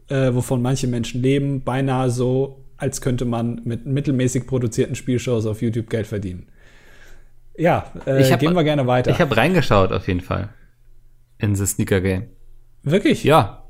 [0.08, 1.62] äh, wovon manche Menschen leben.
[1.62, 6.46] Beinahe so, als könnte man mit mittelmäßig produzierten Spielshows auf YouTube Geld verdienen.
[7.56, 9.10] Ja, äh, hab, gehen wir gerne weiter.
[9.10, 10.50] Ich habe reingeschaut auf jeden Fall
[11.38, 12.24] in The Sneaker Game.
[12.82, 13.24] Wirklich?
[13.24, 13.62] Ja.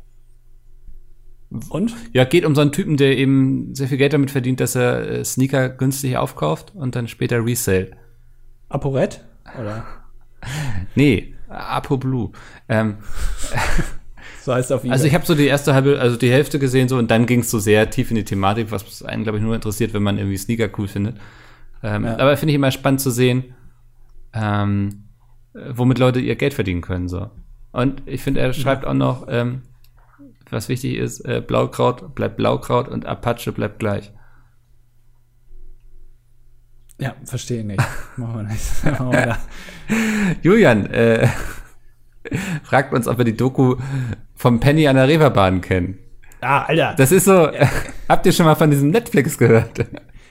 [1.68, 1.94] Und?
[2.12, 5.08] Ja, geht um so einen Typen, der eben sehr viel Geld damit verdient, dass er
[5.08, 7.92] äh, Sneaker günstig aufkauft und dann später Resale.
[8.68, 9.24] ApoRed?
[9.58, 9.86] Oder?
[10.94, 12.32] Nee, Apo Blue.
[12.68, 12.96] Ähm,
[14.42, 16.98] so heißt auf Also ich habe so die erste halbe, also die Hälfte gesehen so
[16.98, 19.54] und dann ging es so sehr tief in die Thematik, was einen, glaube ich, nur
[19.54, 21.16] interessiert, wenn man irgendwie Sneaker cool findet.
[21.82, 22.18] Ähm, ja.
[22.18, 23.54] Aber finde ich immer spannend zu sehen,
[24.32, 25.04] ähm,
[25.52, 27.08] womit Leute ihr Geld verdienen können.
[27.08, 27.30] so.
[27.72, 29.62] Und ich finde, er schreibt auch noch, ähm,
[30.50, 34.12] was wichtig ist, äh, Blaukraut bleibt Blaukraut und Apache bleibt gleich.
[36.98, 37.82] Ja, verstehe nicht.
[38.16, 38.84] Machen wir nicht.
[38.84, 39.38] Machen wir
[40.42, 41.28] Julian äh,
[42.64, 43.76] fragt uns, ob wir die Doku
[44.34, 45.98] vom Penny an der Reeperbahn kennen.
[46.40, 46.94] Ah, Alter.
[46.96, 47.68] Das ist so, ja.
[48.08, 49.86] habt ihr schon mal von diesem Netflix gehört?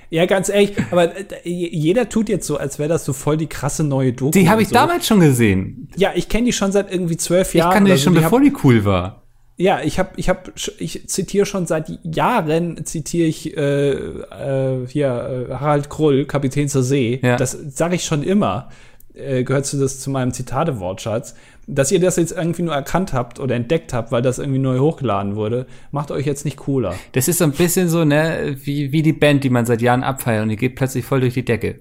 [0.09, 3.47] Ja, ganz ehrlich, aber äh, jeder tut jetzt so, als wäre das so voll die
[3.47, 4.31] krasse neue Doku.
[4.31, 4.75] Die habe ich so.
[4.75, 5.89] damals schon gesehen.
[5.95, 7.69] Ja, ich kenne die schon seit irgendwie zwölf Jahren.
[7.69, 9.24] Ich kannte die schon, die bevor hab, die cool war.
[9.57, 15.47] Ja, ich habe, ich habe, ich zitiere schon seit Jahren, zitiere ich äh, äh, hier
[15.49, 17.21] äh, Harald Krull, Kapitän zur See.
[17.23, 17.37] Ja.
[17.37, 18.69] Das sage ich schon immer.
[19.13, 21.35] Äh, gehört zu, das, zu meinem Zitate-Wortschatz.
[21.67, 24.79] Dass ihr das jetzt irgendwie nur erkannt habt oder entdeckt habt, weil das irgendwie neu
[24.79, 26.93] hochgeladen wurde, macht euch jetzt nicht cooler.
[27.13, 30.03] Das ist so ein bisschen so, ne, wie, wie die Band, die man seit Jahren
[30.03, 31.79] abfeiert und die geht plötzlich voll durch die Decke.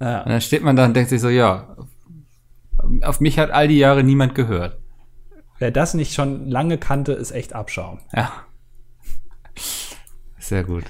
[0.00, 0.22] Ja.
[0.24, 1.76] Und dann steht man da und denkt sich so, ja,
[3.02, 4.78] auf mich hat all die Jahre niemand gehört.
[5.58, 7.98] Wer das nicht schon lange kannte, ist echt Abschaum.
[8.14, 8.32] Ja.
[10.38, 10.84] Sehr gut.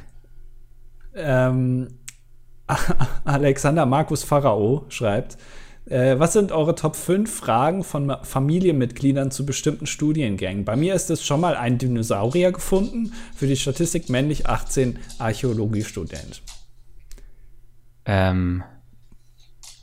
[1.14, 1.88] Ähm,
[3.24, 5.38] Alexander Markus Pharao schreibt,
[5.86, 10.64] äh, was sind eure Top 5 Fragen von Familienmitgliedern zu bestimmten Studiengängen?
[10.64, 16.42] Bei mir ist es schon mal ein Dinosaurier gefunden, für die Statistik männlich 18 Archäologiestudent.
[18.04, 18.64] Ähm.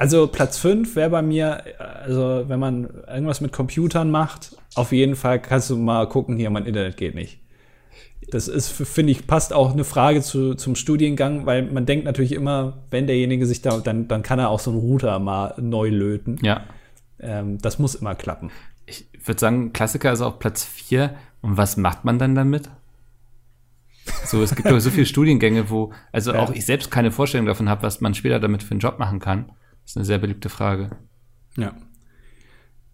[0.04, 5.16] Also Platz 5 wäre bei mir, also wenn man irgendwas mit Computern macht, auf jeden
[5.16, 7.39] Fall kannst du mal gucken, hier, mein Internet geht nicht.
[8.30, 12.34] Das ist, finde ich, passt auch eine Frage zu, zum Studiengang, weil man denkt natürlich
[12.34, 15.88] immer, wenn derjenige sich da, dann, dann kann er auch so einen Router mal neu
[15.88, 16.38] löten.
[16.41, 16.66] Ja.
[17.22, 18.51] Ähm, das muss immer klappen.
[18.86, 21.16] Ich würde sagen, Klassiker ist auch Platz 4.
[21.41, 22.70] Und was macht man dann damit?
[24.26, 26.39] So, es gibt so viele Studiengänge, wo, also ja.
[26.39, 29.20] auch ich selbst keine Vorstellung davon habe, was man später damit für einen Job machen
[29.20, 29.45] kann.
[29.84, 30.92] Das ist eine sehr beliebte Frage.
[31.58, 31.74] Ja.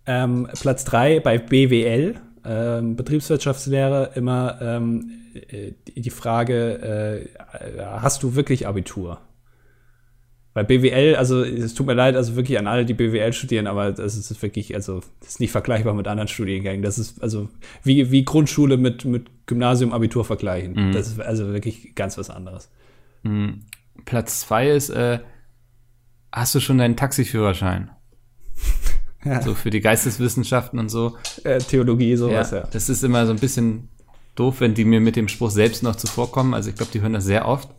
[0.05, 2.15] Ähm, Platz 3 bei BWL,
[2.45, 5.11] ähm, Betriebswirtschaftslehre, immer ähm,
[5.49, 9.21] äh, die Frage, äh, hast du wirklich Abitur?
[10.53, 13.91] Bei BWL, also es tut mir leid, also wirklich an alle, die BWL studieren, aber
[13.91, 16.81] das ist wirklich, also das ist nicht vergleichbar mit anderen Studiengängen.
[16.81, 17.49] Das ist also
[17.83, 20.73] wie, wie Grundschule mit, mit Gymnasium, Abitur vergleichen.
[20.73, 20.91] Mhm.
[20.91, 22.71] Das ist also wirklich ganz was anderes.
[23.21, 23.61] Mhm.
[24.05, 25.19] Platz zwei ist, äh,
[26.31, 27.91] hast du schon deinen Taxiführerschein?
[29.25, 29.41] ja.
[29.41, 31.17] So für die Geisteswissenschaften und so.
[31.43, 32.67] Äh, Theologie, sowas, ja, ja.
[32.71, 33.89] Das ist immer so ein bisschen
[34.35, 36.53] doof, wenn die mir mit dem Spruch selbst noch zuvorkommen.
[36.53, 37.69] Also ich glaube, die hören das sehr oft.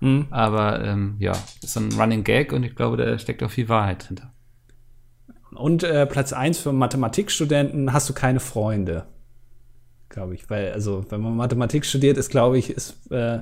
[0.00, 0.26] Mhm.
[0.30, 1.32] Aber ähm, ja,
[1.62, 4.32] ist so ein Running Gag und ich glaube, da steckt auch viel Wahrheit hinter.
[5.54, 9.04] Und äh, Platz 1 für Mathematikstudenten hast du keine Freunde.
[10.08, 10.48] Glaube ich.
[10.50, 13.40] Weil, also, wenn man Mathematik studiert, ist, glaube ich, ist, äh,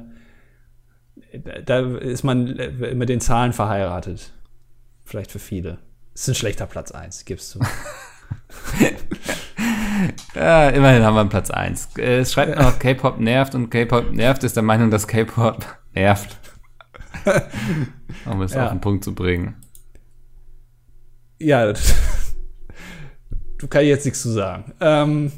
[1.65, 4.33] da ist man äh, mit den Zahlen verheiratet.
[5.11, 5.79] Vielleicht für viele.
[6.15, 7.61] Ist ein schlechter Platz 1, gibst du.
[10.37, 11.97] ja, immerhin haben wir einen Platz 1.
[11.97, 16.39] Es schreibt noch, K-Pop nervt und K-Pop nervt ist der Meinung, dass K-Pop nervt.
[18.25, 18.67] um es ja.
[18.67, 19.57] auf den Punkt zu bringen.
[21.41, 21.73] Ja,
[23.59, 24.73] du kannst jetzt nichts zu sagen.
[24.79, 25.33] Ähm,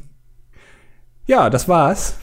[1.25, 2.18] ja, das war's.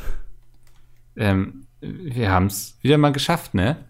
[1.15, 3.88] Ähm, wir haben es wieder mal geschafft, ne?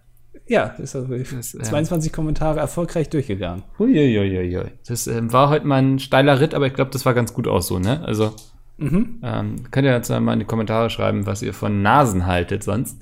[0.50, 3.64] Ja, ist also das, 22 ähm, Kommentare erfolgreich durchgegangen.
[3.78, 4.72] Uiuiuiui.
[4.88, 7.48] Das ähm, war heute mal ein steiler Ritt, aber ich glaube, das war ganz gut
[7.48, 8.02] auch so, ne?
[8.04, 8.34] Also
[8.78, 9.20] mhm.
[9.22, 12.98] ähm, könnt ihr jetzt mal in die Kommentare schreiben, was ihr von Nasen haltet sonst.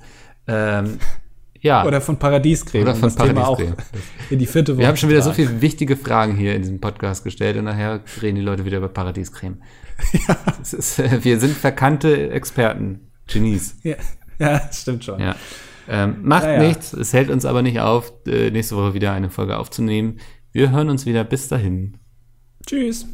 [0.46, 1.00] Ähm,
[1.62, 1.86] ja.
[1.86, 2.84] Oder von Paradiescreme.
[2.84, 3.76] Oder von Paradiescreme.
[4.30, 4.82] in die vierte Woche.
[4.82, 8.02] Wir haben schon wieder so viele wichtige Fragen hier in diesem Podcast gestellt und nachher
[8.22, 9.62] reden die Leute wieder über Paradiescreme.
[10.28, 10.38] ja.
[10.62, 13.78] Ist, äh, wir sind verkannte Experten, Genies.
[13.84, 13.96] Ja,
[14.38, 15.22] ja stimmt schon.
[15.22, 15.38] Ja.
[15.90, 16.68] Ähm, macht ja, ja.
[16.68, 20.20] nichts, es hält uns aber nicht auf, äh, nächste Woche wieder eine Folge aufzunehmen.
[20.52, 21.24] Wir hören uns wieder.
[21.24, 21.98] Bis dahin.
[22.66, 23.08] Tschüss.